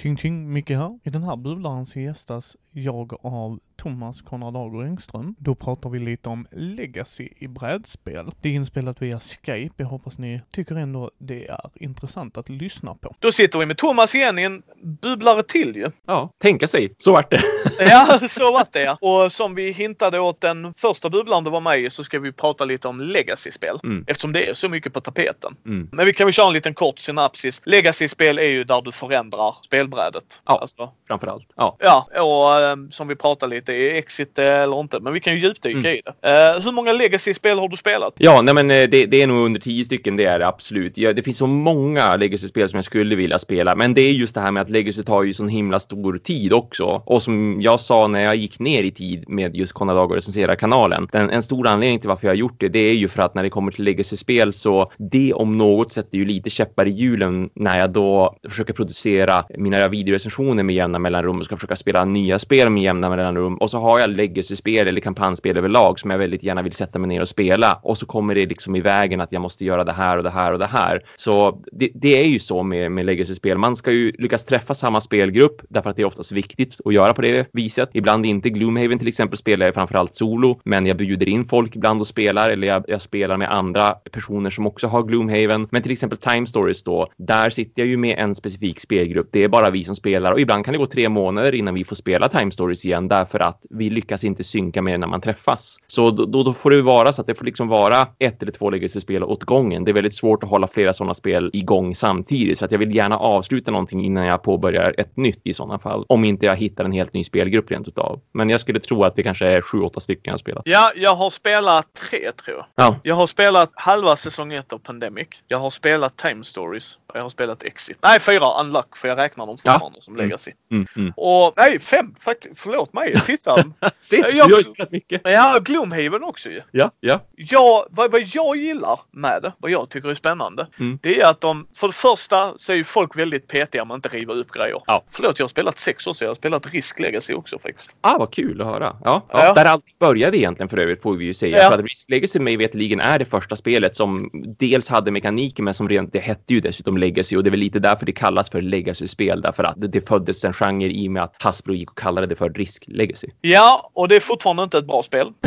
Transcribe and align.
Tjing 0.00 0.16
tjing, 0.16 0.52
Micke 0.52 0.70
här. 0.70 0.98
I 1.02 1.10
den 1.10 1.22
här 1.22 1.36
bubblan 1.36 1.86
så 1.86 2.00
gästas 2.00 2.56
jag 2.70 3.26
av 3.26 3.60
Thomas 3.80 4.22
Konrad 4.22 4.56
Ager 4.56 4.84
Engström. 4.84 5.34
Då 5.38 5.54
pratar 5.54 5.90
vi 5.90 5.98
lite 5.98 6.28
om 6.28 6.46
legacy 6.50 7.28
i 7.36 7.48
brädspel. 7.48 8.30
Det 8.40 8.48
är 8.48 8.52
inspelat 8.52 9.02
via 9.02 9.20
Skype. 9.20 9.74
Jag 9.76 9.86
hoppas 9.86 10.18
ni 10.18 10.40
tycker 10.52 10.74
ändå 10.74 11.10
det 11.18 11.48
är 11.48 11.60
intressant 11.74 12.36
att 12.36 12.48
lyssna 12.48 12.94
på. 12.94 13.14
Då 13.18 13.32
sitter 13.32 13.58
vi 13.58 13.66
med 13.66 13.76
Thomas 13.76 14.14
igen 14.14 14.38
i 14.38 14.42
en 14.42 14.62
bubblare 15.02 15.42
till 15.42 15.76
ju. 15.76 15.90
Ja, 16.06 16.30
tänka 16.42 16.68
sig. 16.68 16.94
Så 16.98 17.12
vart 17.12 17.30
det. 17.30 17.42
Ja, 17.78 18.20
så 18.28 18.52
vart 18.52 18.72
det 18.72 18.82
ja. 18.82 18.98
Och 19.00 19.32
som 19.32 19.54
vi 19.54 19.72
hintade 19.72 20.20
åt 20.20 20.40
den 20.40 20.74
första 20.74 21.10
bubblaren 21.10 21.44
du 21.44 21.50
var 21.50 21.60
med 21.60 21.80
i 21.80 21.90
så 21.90 22.04
ska 22.04 22.18
vi 22.18 22.32
prata 22.32 22.64
lite 22.64 22.88
om 22.88 23.00
legacy-spel. 23.00 23.80
Mm. 23.84 24.04
Eftersom 24.06 24.32
det 24.32 24.50
är 24.50 24.54
så 24.54 24.68
mycket 24.68 24.92
på 24.92 25.00
tapeten. 25.00 25.56
Mm. 25.66 25.88
Men 25.92 26.06
vi 26.06 26.12
kan 26.12 26.26
väl 26.26 26.34
köra 26.34 26.46
en 26.46 26.52
liten 26.52 26.74
kort 26.74 26.98
synopsis. 26.98 27.60
Legacy-spel 27.64 28.38
är 28.38 28.42
ju 28.42 28.64
där 28.64 28.82
du 28.82 28.92
förändrar 28.92 29.56
spelbrädet. 29.64 30.40
Ja. 30.46 30.58
Alltså, 30.60 30.90
Framför 31.06 31.26
allt. 31.26 31.46
Ja. 31.56 31.76
Ja, 31.78 32.08
och 32.22 32.60
eh, 32.60 32.76
som 32.90 33.08
vi 33.08 33.16
pratade 33.16 33.54
lite, 33.54 33.69
är 33.72 33.94
Exit 33.94 34.36
det 34.36 34.44
eller 34.52 34.80
inte? 34.80 35.00
Men 35.00 35.12
vi 35.12 35.20
kan 35.20 35.34
ju 35.34 35.40
djupdyka 35.40 35.78
Mm. 35.78 35.92
i 35.92 36.00
det. 36.22 36.28
Eh, 36.56 36.62
hur 36.64 36.72
många 36.72 36.92
Legacy-spel 36.92 37.58
har 37.58 37.68
du 37.68 37.76
spelat? 37.76 38.14
Ja, 38.18 38.42
nej 38.42 38.54
men 38.54 38.70
eh, 38.70 38.88
det, 38.88 39.06
det 39.06 39.22
är 39.22 39.26
nog 39.26 39.44
under 39.46 39.60
tio 39.60 39.84
stycken, 39.84 40.16
det 40.16 40.24
är 40.24 40.38
det 40.38 40.46
absolut. 40.46 40.98
Ja, 40.98 41.12
det 41.12 41.22
finns 41.22 41.36
så 41.38 41.46
många 41.46 42.16
Legacy-spel 42.16 42.68
som 42.68 42.76
jag 42.76 42.84
skulle 42.84 43.16
vilja 43.16 43.38
spela, 43.38 43.74
men 43.74 43.94
det 43.94 44.02
är 44.02 44.12
just 44.12 44.34
det 44.34 44.40
här 44.40 44.50
med 44.50 44.60
att 44.60 44.70
Legacy 44.70 45.02
tar 45.02 45.22
ju 45.22 45.34
sån 45.34 45.48
himla 45.48 45.80
stor 45.80 46.18
tid 46.18 46.52
också. 46.52 47.02
Och 47.06 47.22
som 47.22 47.58
jag 47.62 47.80
sa 47.80 48.06
när 48.06 48.20
jag 48.20 48.36
gick 48.36 48.58
ner 48.58 48.82
i 48.82 48.90
tid 48.90 49.24
med 49.28 49.56
just 49.56 49.72
Konrad 49.72 49.96
Dag 49.96 50.10
och 50.10 50.16
recensera 50.16 50.56
kanalen, 50.56 51.08
den, 51.12 51.30
en 51.30 51.42
stor 51.42 51.66
anledning 51.66 51.98
till 52.00 52.08
varför 52.08 52.26
jag 52.26 52.30
har 52.30 52.36
gjort 52.38 52.60
det, 52.60 52.68
det 52.68 52.78
är 52.78 52.94
ju 52.94 53.08
för 53.08 53.22
att 53.22 53.34
när 53.34 53.42
det 53.42 53.50
kommer 53.50 53.72
till 53.72 53.84
Legacy-spel 53.84 54.52
så 54.52 54.92
det 54.98 55.32
om 55.32 55.58
något 55.58 55.92
sätter 55.92 56.18
ju 56.18 56.24
lite 56.24 56.50
käppar 56.50 56.86
i 56.86 56.90
hjulen 56.90 57.50
när 57.54 57.78
jag 57.78 57.90
då 57.90 58.36
försöker 58.48 58.72
producera 58.72 59.44
mina 59.58 59.88
videorecensioner 59.88 60.62
med 60.62 60.74
jämna 60.74 60.98
mellanrum 60.98 61.38
och 61.38 61.44
ska 61.44 61.56
försöka 61.56 61.76
spela 61.76 62.04
nya 62.04 62.38
spel 62.38 62.70
med 62.70 62.82
jämna 62.82 63.10
mellanrum 63.10 63.56
och 63.60 63.70
så 63.70 63.78
har 63.78 63.98
jag 63.98 64.10
Legacy-spel 64.10 64.88
eller 64.88 65.00
kampanjspel 65.00 65.56
överlag 65.56 66.00
som 66.00 66.10
jag 66.10 66.18
väldigt 66.18 66.42
gärna 66.42 66.62
vill 66.62 66.72
sätta 66.72 66.98
mig 66.98 67.08
ner 67.08 67.20
och 67.20 67.28
spela 67.28 67.80
och 67.82 67.98
så 67.98 68.06
kommer 68.06 68.34
det 68.34 68.46
liksom 68.46 68.76
i 68.76 68.80
vägen 68.80 69.20
att 69.20 69.32
jag 69.32 69.42
måste 69.42 69.64
göra 69.64 69.84
det 69.84 69.92
här 69.92 70.16
och 70.16 70.22
det 70.22 70.30
här 70.30 70.52
och 70.52 70.58
det 70.58 70.66
här. 70.66 71.02
Så 71.16 71.62
det, 71.72 71.90
det 71.94 72.22
är 72.22 72.26
ju 72.26 72.38
så 72.38 72.62
med, 72.62 72.92
med 72.92 73.06
Legacy-spel. 73.06 73.58
Man 73.58 73.76
ska 73.76 73.92
ju 73.92 74.12
lyckas 74.18 74.44
träffa 74.44 74.74
samma 74.74 75.00
spelgrupp 75.00 75.62
därför 75.68 75.90
att 75.90 75.96
det 75.96 76.02
är 76.02 76.06
oftast 76.06 76.32
viktigt 76.32 76.80
att 76.84 76.94
göra 76.94 77.14
på 77.14 77.22
det 77.22 77.48
viset. 77.52 77.90
Ibland 77.92 78.26
inte. 78.26 78.50
Gloomhaven 78.50 78.98
till 78.98 79.08
exempel 79.08 79.36
spelar 79.36 79.66
jag 79.66 79.74
framförallt 79.74 80.14
solo, 80.14 80.60
men 80.64 80.86
jag 80.86 80.96
bjuder 80.96 81.28
in 81.28 81.48
folk 81.48 81.76
ibland 81.76 82.00
och 82.00 82.06
spelar 82.06 82.50
eller 82.50 82.66
jag, 82.66 82.84
jag 82.88 83.02
spelar 83.02 83.36
med 83.36 83.52
andra 83.52 83.92
personer 83.92 84.50
som 84.50 84.66
också 84.66 84.86
har 84.86 85.02
Gloomhaven. 85.02 85.68
Men 85.70 85.82
till 85.82 85.92
exempel 85.92 86.18
Time 86.18 86.46
Stories 86.46 86.82
då, 86.84 87.08
där 87.16 87.50
sitter 87.50 87.82
jag 87.82 87.88
ju 87.88 87.96
med 87.96 88.18
en 88.18 88.34
specifik 88.34 88.80
spelgrupp. 88.80 89.28
Det 89.32 89.44
är 89.44 89.48
bara 89.48 89.70
vi 89.70 89.84
som 89.84 89.96
spelar 89.96 90.32
och 90.32 90.40
ibland 90.40 90.64
kan 90.64 90.72
det 90.72 90.78
gå 90.78 90.86
tre 90.86 91.08
månader 91.08 91.54
innan 91.54 91.74
vi 91.74 91.84
får 91.84 91.96
spela 91.96 92.28
Time 92.28 92.52
Stories 92.52 92.84
igen 92.84 93.08
därför 93.08 93.40
att 93.40 93.49
vi 93.70 93.90
lyckas 93.90 94.24
inte 94.24 94.44
synka 94.44 94.82
med 94.82 95.00
när 95.00 95.06
man 95.06 95.20
träffas. 95.20 95.76
Så 95.86 96.10
då, 96.10 96.24
då, 96.26 96.42
då 96.42 96.52
får 96.52 96.70
det 96.70 96.82
vara 96.82 97.12
så 97.12 97.20
att 97.20 97.26
det 97.26 97.34
får 97.34 97.44
liksom 97.44 97.68
vara 97.68 98.08
ett 98.18 98.42
eller 98.42 98.52
två 98.52 98.70
Legacy-spel 98.70 99.24
åt 99.24 99.44
gången. 99.44 99.84
Det 99.84 99.90
är 99.90 99.92
väldigt 99.92 100.14
svårt 100.14 100.42
att 100.42 100.48
hålla 100.50 100.68
flera 100.68 100.92
sådana 100.92 101.14
spel 101.14 101.50
igång 101.52 101.94
samtidigt 101.94 102.58
så 102.58 102.64
att 102.64 102.72
jag 102.72 102.78
vill 102.78 102.94
gärna 102.96 103.18
avsluta 103.18 103.70
någonting 103.70 104.04
innan 104.04 104.26
jag 104.26 104.42
påbörjar 104.42 104.94
ett 104.98 105.16
nytt 105.16 105.40
i 105.44 105.54
sådana 105.54 105.78
fall. 105.78 106.04
Om 106.08 106.24
inte 106.24 106.46
jag 106.46 106.56
hittar 106.56 106.84
en 106.84 106.92
helt 106.92 107.12
ny 107.14 107.24
spelgrupp 107.24 107.70
rent 107.70 107.88
utav. 107.88 108.20
Men 108.32 108.50
jag 108.50 108.60
skulle 108.60 108.80
tro 108.80 109.04
att 109.04 109.16
det 109.16 109.22
kanske 109.22 109.46
är 109.46 109.60
sju, 109.60 109.80
åtta 109.80 110.00
stycken 110.00 110.30
jag 110.30 110.40
spelat. 110.40 110.62
Ja, 110.66 110.92
jag 110.96 111.14
har 111.14 111.30
spelat 111.30 111.86
tre 112.10 112.18
tror 112.44 112.56
jag. 112.56 112.66
Ja, 112.74 112.96
Jag 113.02 113.14
har 113.14 113.26
spelat 113.26 113.70
halva 113.74 114.16
säsong 114.16 114.52
ett 114.52 114.72
av 114.72 114.78
Pandemic. 114.78 115.28
Jag 115.48 115.58
har 115.58 115.70
spelat 115.70 116.16
Time 116.16 116.44
Stories. 116.44 116.98
Jag 117.14 117.22
har 117.22 117.30
spelat 117.30 117.62
Exit. 117.62 117.98
Nej, 118.02 118.20
fyra 118.20 118.60
Unlock 118.60 118.96
för 118.96 119.08
jag 119.08 119.18
räknar 119.18 119.46
dem 119.46 119.56
Ja. 119.64 119.72
fortfarande 119.72 120.02
som 120.02 120.14
Mm. 120.14 120.26
Legacy. 120.26 120.50
mm, 120.70 120.86
mm. 120.96 121.12
Och 121.16 121.52
nej, 121.56 121.78
fem 121.80 122.14
faktiskt. 122.20 122.60
Förlåt 122.60 122.92
mig. 122.92 123.14
Titta. 123.36 123.64
Jag- 124.32 124.48
du 124.48 124.54
har 124.54 124.62
spelat 124.62 124.92
mycket. 124.92 125.20
ja, 125.24 125.58
Gloomhaven 125.64 126.22
också 126.22 126.50
ju. 126.50 126.60
Ja, 126.70 126.90
ja. 127.00 127.20
Ja, 127.36 127.86
vad, 127.90 128.12
vad 128.12 128.20
jag 128.34 128.56
gillar 128.56 129.00
med 129.10 129.42
det, 129.42 129.52
vad 129.58 129.70
jag 129.70 129.88
tycker 129.90 130.08
är 130.10 130.14
spännande, 130.14 130.66
Mm. 130.78 130.98
det 131.02 131.20
är 131.20 131.26
att 131.30 131.40
de, 131.40 131.66
för 131.76 131.86
det 131.86 131.92
första 131.92 132.52
så 132.56 132.72
är 132.72 132.76
ju 132.76 132.84
folk 132.84 133.16
väldigt 133.16 133.46
petiga 133.48 133.84
med 133.84 133.94
att 133.94 134.06
inte 134.06 134.16
riva 134.16 134.32
upp 134.32 134.50
grejer. 134.50 134.82
Ja. 134.86 135.04
Förlåt, 135.10 135.38
jag 135.38 135.44
har 135.44 135.48
spelat 135.48 135.78
sex 135.78 136.06
år 136.06 136.14
så 136.14 136.24
jag 136.24 136.30
har 136.30 136.34
spelat 136.34 136.66
Risk 136.72 136.98
Legacy 137.00 137.34
också 137.34 137.58
faktiskt. 137.58 137.90
Ah, 138.00 138.18
vad 138.18 138.32
kul 138.34 138.60
att 138.60 138.66
höra. 138.66 138.96
Ja, 139.04 139.26
ja. 139.32 139.44
Ja. 139.44 139.54
Där 139.54 139.64
allt 139.64 139.98
började 139.98 140.38
egentligen 140.38 140.68
för 140.68 140.76
övrigt 140.78 141.02
får 141.02 141.16
vi 141.16 141.24
ju 141.24 141.34
säga. 141.34 141.58
Ja. 141.58 141.70
För 141.70 141.78
att 141.78 141.84
Risk 141.84 142.10
Legacy 142.10 142.38
mig 142.40 142.56
veterligen 142.56 143.00
är 143.00 143.18
det 143.18 143.24
första 143.24 143.56
spelet 143.56 143.96
som 143.96 144.30
dels 144.58 144.88
hade 144.88 145.10
mekaniken 145.10 145.64
men 145.64 145.74
som 145.74 145.88
rent, 145.88 146.12
det 146.12 146.18
hette 146.18 146.54
ju 146.54 146.60
dessutom 146.60 146.96
Legacy 146.98 147.36
och 147.36 147.44
det 147.44 147.48
är 147.48 147.50
väl 147.50 147.60
lite 147.60 147.78
därför 147.78 148.06
det 148.06 148.12
kallas 148.12 148.50
för 148.50 148.62
Legacy-spel 148.62 149.40
därför 149.40 149.64
att 149.64 149.80
det, 149.80 149.88
det 149.88 150.08
föddes 150.08 150.44
en 150.44 150.52
genre 150.52 150.86
i 150.88 151.08
och 151.08 151.12
med 151.12 151.22
att 151.22 151.34
Hasbro 151.42 151.74
gick 151.74 151.90
och 151.90 151.98
kallade 151.98 152.26
det 152.26 152.36
för 152.36 152.50
Risk 152.50 152.84
Legacy. 152.86 153.19
Ja, 153.40 153.90
och 153.94 154.08
det 154.08 154.16
är 154.16 154.20
fortfarande 154.20 154.62
inte 154.62 154.78
ett 154.78 154.86
bra 154.86 155.02
spel. 155.02 155.32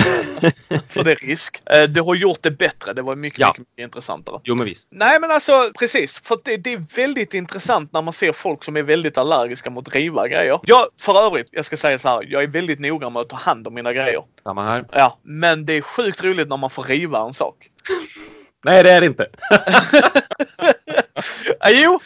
för 0.89 1.03
det 1.03 1.11
är 1.11 1.15
risk. 1.15 1.61
Eh, 1.65 1.83
Det 1.83 2.01
har 2.01 2.15
gjort 2.15 2.37
det 2.41 2.51
bättre. 2.51 2.93
Det 2.93 3.01
var 3.01 3.15
mycket, 3.15 3.39
Ja. 3.39 3.47
mycket, 3.47 3.59
mycket 3.59 3.83
intressantare. 3.83 4.39
Jo, 4.43 4.55
men 4.55 4.65
visst. 4.65 4.89
Nej 4.91 5.19
men 5.19 5.31
alltså 5.31 5.71
precis, 5.79 6.19
för 6.19 6.37
det, 6.43 6.57
det 6.57 6.73
är 6.73 6.95
väldigt 6.95 7.33
intressant 7.33 7.93
när 7.93 8.01
man 8.01 8.13
ser 8.13 8.33
folk 8.33 8.63
som 8.63 8.77
är 8.77 8.83
väldigt 8.83 9.17
allergiska 9.17 9.69
mot 9.69 9.95
riva 9.95 10.27
grejer. 10.27 10.59
Jag, 10.63 10.85
för 11.01 11.25
övrigt, 11.25 11.47
jag 11.51 11.65
ska 11.65 11.77
säga 11.77 11.99
så 11.99 12.07
här, 12.09 12.25
jag 12.29 12.43
är 12.43 12.47
väldigt 12.47 12.79
noga 12.79 13.09
med 13.09 13.19
att 13.21 13.29
ta 13.29 13.35
hand 13.35 13.67
om 13.67 13.73
mina 13.73 13.93
grejer. 13.93 14.23
Samma 14.43 14.65
här. 14.65 14.85
Ja, 14.91 15.19
men 15.23 15.65
det 15.65 15.73
är 15.73 15.81
sjukt 15.81 16.23
roligt 16.23 16.47
när 16.47 16.57
man 16.57 16.69
får 16.69 16.83
riva 16.83 17.19
en 17.19 17.33
sak. 17.33 17.69
Nej, 18.65 18.83
det 18.83 18.91
är 18.91 19.01
det 19.01 19.07
inte. 19.07 19.27
Jo, 21.69 21.99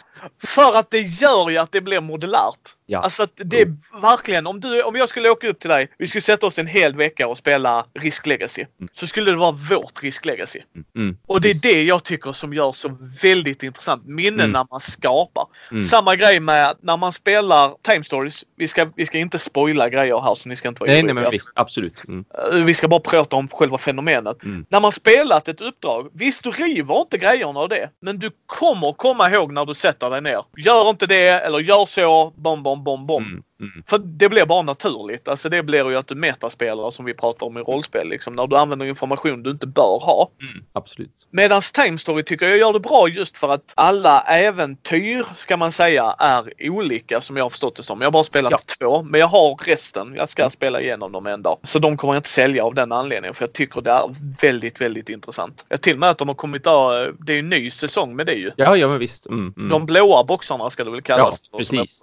för 0.44 0.76
att 0.78 0.90
det 0.90 1.00
gör 1.00 1.50
ju 1.50 1.58
att 1.58 1.72
det 1.72 1.80
blir 1.80 2.00
modulärt. 2.00 2.74
Ja. 2.90 2.98
Alltså 3.00 3.22
att 3.22 3.32
det 3.36 3.60
är 3.60 3.76
verkligen, 4.00 4.46
om, 4.46 4.60
du, 4.60 4.82
om 4.82 4.96
jag 4.96 5.08
skulle 5.08 5.30
åka 5.30 5.48
upp 5.48 5.60
till 5.60 5.70
dig, 5.70 5.88
vi 5.98 6.06
skulle 6.06 6.22
sätta 6.22 6.46
oss 6.46 6.58
en 6.58 6.66
hel 6.66 6.96
vecka 6.96 7.28
och 7.28 7.38
spela 7.38 7.86
Risk 7.94 8.26
Legacy. 8.26 8.64
Så 8.92 9.06
skulle 9.06 9.30
det 9.30 9.36
vara 9.36 9.52
vårt 9.52 10.02
Risk 10.02 10.24
Legacy. 10.24 10.60
Mm. 10.96 11.16
Och 11.26 11.40
det 11.40 11.50
är 11.50 11.54
det 11.62 11.82
jag 11.82 12.04
tycker 12.04 12.32
som 12.32 12.54
gör 12.54 12.72
så 12.72 12.98
väldigt 13.22 13.62
intressant. 13.62 14.02
Minnen 14.06 14.40
Mm. 14.40 14.52
när 14.52 14.66
man 14.70 14.80
skapar. 14.80 15.46
Mm. 15.70 15.82
Samma 15.84 16.16
grej 16.16 16.40
med 16.40 16.74
när 16.80 16.96
man 16.96 17.12
spelar 17.12 17.74
Time 17.82 18.04
Stories. 18.04 18.44
Vi 18.56 18.68
ska, 18.68 18.86
vi 18.96 19.06
ska 19.06 19.18
inte 19.18 19.38
spoila 19.38 19.88
grejer 19.88 20.20
här 20.20 20.34
så 20.34 20.48
ni 20.48 20.56
ska 20.56 20.68
inte 20.68 20.80
vara 20.80 20.90
Nej, 20.90 21.02
nej, 21.02 21.14
men 21.14 21.30
visst. 21.30 21.52
Absolut. 21.54 22.08
Mm. 22.08 22.24
Eh, 22.52 22.64
Vi 22.64 22.74
ska 22.74 22.88
bara 22.88 23.00
prata 23.00 23.36
om 23.36 23.48
själva 23.48 23.78
fenomenet. 23.78 24.42
Mm. 24.44 24.66
När 24.68 24.80
man 24.80 24.92
spelat 24.92 25.48
ett 25.48 25.60
uppdrag, 25.60 26.08
visst 26.12 26.42
du 26.42 26.50
river 26.50 27.00
inte 27.00 27.18
grejerna 27.18 27.60
av 27.60 27.68
det. 27.68 27.90
Men 28.00 28.18
du 28.18 28.30
kommer 28.46 28.92
komma 28.92 29.30
ihåg 29.30 29.52
när 29.52 29.66
du 29.66 29.74
sätter 29.74 30.07
dig 30.10 30.20
ner. 30.20 30.44
Gör 30.56 30.90
inte 30.90 31.06
det 31.06 31.28
eller 31.28 31.58
gör 31.58 31.86
så, 31.86 32.32
bom, 32.36 32.62
bom, 32.62 32.84
bom, 32.84 33.06
bom. 33.06 33.22
Mm. 33.22 33.42
Mm. 33.60 33.82
För 33.86 33.98
det 33.98 34.28
blir 34.28 34.46
bara 34.46 34.62
naturligt. 34.62 35.28
Alltså 35.28 35.48
det 35.48 35.62
blir 35.62 35.90
ju 35.90 35.96
att 35.96 36.06
du 36.06 36.14
metaspelar 36.14 36.90
som 36.90 37.04
vi 37.04 37.14
pratar 37.14 37.46
om 37.46 37.58
i 37.58 37.60
rollspel. 37.60 38.08
Liksom, 38.08 38.34
när 38.34 38.46
du 38.46 38.56
använder 38.56 38.86
information 38.86 39.42
du 39.42 39.50
inte 39.50 39.66
bör 39.66 39.98
ha. 40.02 40.30
Mm. 40.42 40.64
Absolut. 40.72 41.26
Medan 41.30 41.62
Time 41.62 41.98
Story 41.98 42.22
tycker 42.22 42.48
jag 42.48 42.58
gör 42.58 42.72
det 42.72 42.80
bra 42.80 43.08
just 43.08 43.38
för 43.38 43.48
att 43.48 43.72
alla 43.74 44.20
äventyr 44.20 45.26
ska 45.36 45.56
man 45.56 45.72
säga 45.72 46.14
är 46.18 46.52
olika 46.70 47.20
som 47.20 47.36
jag 47.36 47.44
har 47.44 47.50
förstått 47.50 47.76
det 47.76 47.82
som. 47.82 48.00
Jag 48.00 48.06
har 48.06 48.12
bara 48.12 48.24
spelat 48.24 48.52
Ja. 48.52 48.58
två 48.78 49.02
men 49.02 49.20
jag 49.20 49.26
har 49.26 49.56
resten. 49.64 50.14
Jag 50.16 50.28
ska 50.28 50.50
spela 50.50 50.80
igenom 50.80 51.12
dem 51.12 51.26
en 51.26 51.42
dag. 51.42 51.58
Så 51.62 51.78
de 51.78 51.96
kommer 51.96 52.14
jag 52.14 52.18
inte 52.18 52.28
sälja 52.28 52.64
av 52.64 52.74
den 52.74 52.92
anledningen 52.92 53.34
för 53.34 53.42
jag 53.42 53.52
tycker 53.52 53.80
det 53.80 53.90
är 53.90 54.14
väldigt, 54.40 54.80
väldigt 54.80 55.08
intressant. 55.08 55.64
Jag 55.68 55.80
till 55.82 55.92
och 55.92 56.00
med 56.00 56.10
att 56.10 56.18
de 56.18 56.28
har 56.28 56.34
kommit 56.34 56.64
där, 56.64 57.14
det 57.18 57.32
är 57.32 57.38
en 57.38 57.48
ny 57.48 57.70
säsong 57.70 58.16
med 58.16 58.26
det 58.26 58.34
ju. 58.34 58.50
Ja, 58.56 58.76
ja, 58.76 58.88
men 58.88 58.98
visst. 58.98 59.26
Mm. 59.26 59.54
Mm. 59.56 59.68
De 59.68 59.86
blåa 59.86 60.24
boxarna 60.24 60.70
ska 60.70 60.84
det 60.84 60.90
väl 60.90 61.02
kallas. 61.02 61.40
Ja, 61.42 61.48
jag 61.50 61.58
precis. 61.58 62.00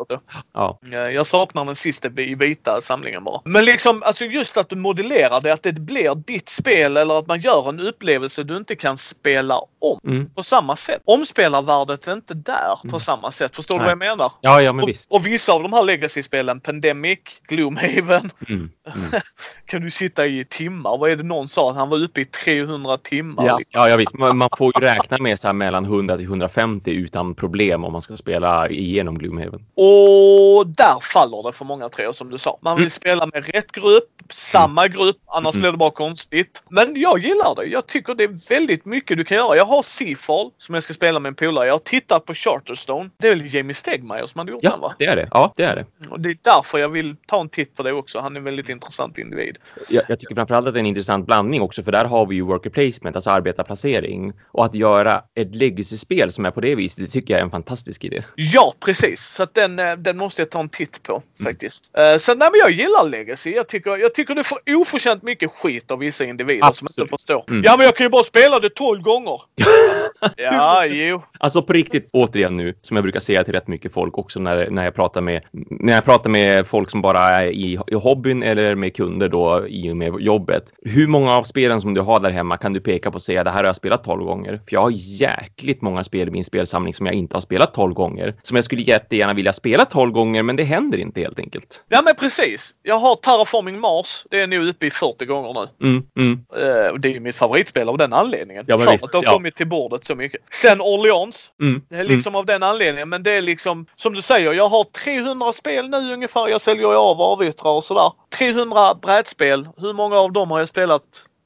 Ja. 0.53 0.79
Jag 1.11 1.27
saknar 1.45 1.65
den 1.65 1.75
sista 1.75 2.09
vita 2.09 2.81
samlingen 2.81 3.23
bara. 3.23 3.41
Men 3.45 3.65
liksom 3.65 4.03
alltså 4.03 4.25
just 4.25 4.57
att 4.57 4.69
du 4.69 4.75
modellerar 4.75 5.41
det, 5.41 5.53
att 5.53 5.63
det 5.63 5.73
blir 5.73 6.15
ditt 6.15 6.49
spel 6.49 6.97
eller 6.97 7.19
att 7.19 7.27
man 7.27 7.39
gör 7.39 7.69
en 7.69 7.79
upplevelse 7.79 8.43
du 8.43 8.57
inte 8.57 8.75
kan 8.75 8.97
spela 8.97 9.57
om 9.81 9.99
Mm. 10.03 10.29
på 10.29 10.43
samma 10.43 10.75
sätt. 10.75 11.01
Omspelarvärdet 11.05 12.07
är 12.07 12.13
inte 12.13 12.33
där 12.33 12.89
på 12.89 12.99
samma 12.99 13.31
sätt. 13.31 13.55
Förstår 13.55 13.75
du 13.75 13.81
vad 13.83 13.91
jag 13.91 13.97
menar? 13.97 14.31
Ja, 14.41 14.61
ja, 14.61 14.73
men 14.73 14.83
Och, 14.83 14.89
visst. 14.89 15.11
och 15.11 15.25
vissa 15.25 15.53
av 15.53 15.63
de 15.63 15.73
här 15.73 15.83
legacy-spelen, 15.83 16.59
Pandemic, 16.59 17.19
Gloomhaven, 17.47 18.31
Mm. 18.49 18.69
Mm. 18.95 19.21
kan 19.65 19.81
du 19.81 19.91
sitta 19.91 20.25
i 20.25 20.45
timmar. 20.49 20.97
Vad 20.97 21.11
är 21.11 21.15
det 21.15 21.23
någon 21.23 21.47
sa? 21.47 21.69
Att 21.71 21.75
han 21.75 21.89
var 21.89 22.03
uppe 22.03 22.21
i 22.21 22.25
300 22.25 22.97
timmar. 22.97 23.45
Ja, 23.45 23.59
ja, 23.69 23.89
ja 23.89 23.97
visst. 23.97 24.13
Man, 24.13 24.37
man 24.37 24.49
får 24.57 24.71
ju 24.75 24.85
räkna 24.87 25.17
med 25.17 25.39
så 25.39 25.47
här 25.47 25.53
mellan 25.53 25.85
100 25.85 26.17
till 26.17 26.25
150 26.25 26.91
utan 26.91 27.35
problem 27.35 27.83
om 27.83 27.91
man 27.91 28.01
ska 28.01 28.17
spela 28.17 28.69
igenom 28.69 29.17
Gloomhaven. 29.17 29.65
Och 29.75 30.67
där 30.67 30.99
faller 31.13 31.34
håller 31.35 31.51
det 31.51 31.57
för 31.57 31.65
många 31.65 31.89
jag 31.97 32.15
som 32.15 32.29
du 32.29 32.37
sa. 32.37 32.59
Man 32.61 32.77
vill 32.77 32.91
spela 32.91 33.25
med 33.33 33.47
rätt 33.53 33.71
grupp, 33.71 34.09
samma 34.29 34.87
grupp, 34.87 35.17
annars 35.25 35.55
Mm. 35.55 35.61
blir 35.61 35.71
det 35.71 35.77
bara 35.77 35.91
konstigt. 35.91 36.63
Men 36.69 37.01
jag 37.01 37.19
gillar 37.19 37.55
det. 37.55 37.63
Jag 37.65 37.87
tycker 37.87 38.15
det 38.15 38.23
är 38.23 38.49
väldigt 38.49 38.85
mycket 38.85 39.17
du 39.17 39.23
kan 39.23 39.37
göra. 39.37 39.55
Jag 39.57 39.65
har 39.65 39.83
Seafall 39.83 40.51
som 40.57 40.75
jag 40.75 40.83
ska 40.83 40.93
spela 40.93 41.19
med 41.19 41.29
en 41.29 41.35
polare. 41.35 41.65
Jag 41.67 41.73
har 41.73 41.79
tittat 41.79 42.25
på 42.25 42.33
Charterstone. 42.33 43.09
Det 43.17 43.27
är 43.27 43.35
väl 43.35 43.53
Jamie 43.53 43.73
Stegmaier 43.73 44.25
som 44.27 44.39
hade 44.39 44.51
gjort 44.51 44.61
den 44.63 44.79
va? 44.79 44.95
Ja, 44.97 45.05
det 45.05 45.05
är 45.11 45.15
det. 45.15 45.27
Ja, 45.31 45.53
det 45.55 45.63
är 45.63 45.75
det. 45.75 45.85
Och 46.09 46.19
det 46.19 46.29
är 46.29 46.37
därför 46.41 46.77
jag 46.77 46.89
vill 46.89 47.15
ta 47.27 47.41
en 47.41 47.49
titt 47.49 47.75
på 47.75 47.83
det 47.83 47.91
också. 47.91 48.19
Han 48.19 48.35
är 48.35 48.39
en 48.39 48.43
väldigt 48.43 48.69
intressant 48.69 49.17
individ. 49.17 49.57
Jag, 49.89 50.03
jag 50.07 50.19
tycker 50.19 50.35
framförallt 50.35 50.67
att 50.67 50.73
det 50.73 50.77
är 50.77 50.81
en 50.81 50.85
intressant 50.85 51.25
blandning 51.25 51.61
också, 51.61 51.83
för 51.83 51.91
där 51.91 52.05
har 52.05 52.25
vi 52.25 52.35
ju 52.35 52.41
worker 52.41 52.69
placement, 52.69 53.15
alltså 53.15 53.29
arbetarplacering. 53.29 54.33
Och 54.51 54.65
att 54.65 54.75
göra 54.75 55.23
ett 55.35 55.55
legacy-spel 55.55 56.31
som 56.31 56.45
är 56.45 56.51
på 56.51 56.61
det 56.61 56.75
viset, 56.75 56.97
det 56.99 57.07
tycker 57.07 57.33
jag 57.33 57.39
är 57.39 57.43
en 57.45 57.51
fantastisk 57.51 58.03
idé. 58.03 58.23
Ja, 58.35 58.73
precis. 58.79 59.21
Så 59.25 59.45
den, 59.53 59.79
eh, 59.79 59.93
den 59.95 60.17
måste 60.17 60.41
jag 60.41 60.49
ta 60.49 60.59
en 60.59 60.69
titt 60.69 61.03
på 61.03 61.11
Mm. 61.15 61.24
Faktiskt. 61.43 61.91
Uh, 61.97 62.19
så 62.19 62.35
nej, 62.35 62.49
men 62.51 62.59
jag 62.59 62.71
gillar 62.71 63.09
Legacy. 63.09 63.51
Jag 63.51 63.67
tycker, 63.67 63.97
jag 63.97 64.13
tycker 64.13 64.35
det 64.35 64.43
får 64.43 64.59
oförtjänt 64.67 65.23
mycket 65.23 65.51
skit 65.51 65.91
av 65.91 65.99
vissa 65.99 66.25
individer 66.25 66.59
som 66.61 66.67
Absolut. 66.67 66.97
inte 66.97 67.09
förstår. 67.09 67.45
Mm. 67.49 67.63
Ja, 67.63 67.77
men 67.77 67.85
jag 67.85 67.95
kan 67.95 68.05
ju 68.05 68.09
bara 68.09 68.23
spela 68.23 68.59
det 68.59 68.69
12 68.69 69.01
gånger. 69.01 69.41
ja, 70.37 70.85
jo. 70.85 71.23
Alltså 71.39 71.61
på 71.61 71.73
riktigt, 71.73 72.09
återigen 72.13 72.57
nu, 72.57 72.73
som 72.81 72.97
jag 72.97 73.03
brukar 73.03 73.19
säga 73.19 73.43
till 73.43 73.53
rätt 73.53 73.67
mycket 73.67 73.93
folk 73.93 74.17
också 74.17 74.39
när, 74.39 74.69
när 74.69 74.83
jag 74.83 74.95
pratar 74.95 75.21
med 75.21 75.41
när 75.69 75.93
jag 75.93 76.05
pratar 76.05 76.29
med 76.29 76.67
folk 76.67 76.89
som 76.89 77.01
bara 77.01 77.19
är 77.19 77.47
i, 77.47 77.79
i 77.87 77.95
hobbyn 77.95 78.43
eller 78.43 78.75
med 78.75 78.95
kunder 78.95 79.29
då 79.29 79.67
i 79.67 79.91
och 79.91 79.97
med 79.97 80.13
jobbet. 80.19 80.63
Hur 80.81 81.07
många 81.07 81.35
av 81.35 81.43
spelen 81.43 81.81
som 81.81 81.93
du 81.93 82.01
har 82.01 82.19
där 82.19 82.29
hemma 82.29 82.57
kan 82.57 82.73
du 82.73 82.79
peka 82.79 83.11
på 83.11 83.15
och 83.15 83.21
säga 83.21 83.43
det 83.43 83.49
här 83.49 83.57
har 83.57 83.65
jag 83.65 83.75
spelat 83.75 84.03
12 84.03 84.23
gånger? 84.23 84.51
För 84.51 84.73
jag 84.73 84.81
har 84.81 84.91
jäkligt 84.95 85.81
många 85.81 86.03
spel 86.03 86.27
i 86.27 86.31
min 86.31 86.43
spelsamling 86.43 86.93
som 86.93 87.05
jag 87.05 87.15
inte 87.15 87.35
har 87.35 87.41
spelat 87.41 87.73
12 87.73 87.93
gånger. 87.93 88.35
Som 88.43 88.55
jag 88.55 88.63
skulle 88.65 88.81
jättegärna 88.81 89.33
vilja 89.33 89.53
spela 89.53 89.85
12 89.85 90.11
gånger, 90.11 90.43
men 90.43 90.55
det 90.55 90.63
händer 90.63 90.97
inte 90.97 91.19
helt 91.19 91.39
enkelt. 91.39 91.83
Ja, 91.89 92.01
men 92.05 92.15
precis. 92.15 92.75
Jag 92.83 92.99
har 92.99 93.15
Terraforming 93.15 93.79
Mars. 93.79 94.25
Det 94.29 94.41
är 94.41 94.47
nog 94.47 94.67
uppe 94.67 94.85
i 94.85 94.91
40 94.91 95.25
gånger 95.25 95.67
nu. 95.79 95.87
Mm, 95.87 96.03
mm. 96.17 96.45
Eh, 96.55 96.93
det 96.99 97.07
är 97.07 97.13
ju 97.13 97.19
mitt 97.19 97.35
favoritspel 97.35 97.89
av 97.89 97.97
den 97.97 98.13
anledningen. 98.13 98.65
Ja, 98.67 98.77
För 98.77 98.91
visst, 98.91 99.03
att 99.03 99.11
det 99.11 99.17
har 99.17 99.23
ja. 99.23 99.33
kommit 99.33 99.55
till 99.55 99.67
bordet 99.67 100.04
så 100.05 100.15
mycket. 100.15 100.41
Sen 100.51 100.81
Orleans. 100.81 101.51
Mm, 101.61 101.81
liksom 101.89 102.35
av 102.35 102.45
den 102.45 102.63
anledningen. 102.63 103.09
Men 103.09 103.23
det 103.23 103.31
är 103.31 103.41
liksom 103.41 103.85
som 103.95 104.13
du 104.13 104.21
säger. 104.21 104.53
Jag 104.53 104.67
har 104.67 104.83
300 104.83 105.53
spel 105.53 105.89
nu 105.89 106.13
ungefär. 106.13 106.47
Jag 106.47 106.61
säljer 106.61 106.87
av 106.87 107.19
och 107.19 107.25
avyttrar 107.25 107.71
och 107.71 107.83
sådär. 107.83 108.11
300 108.37 108.95
brädspel. 108.95 109.67
Hur 109.77 109.93
många 109.93 110.15
av 110.15 110.31
dem 110.31 110.51
har 110.51 110.59
jag 110.59 110.69
spelat 110.69 111.03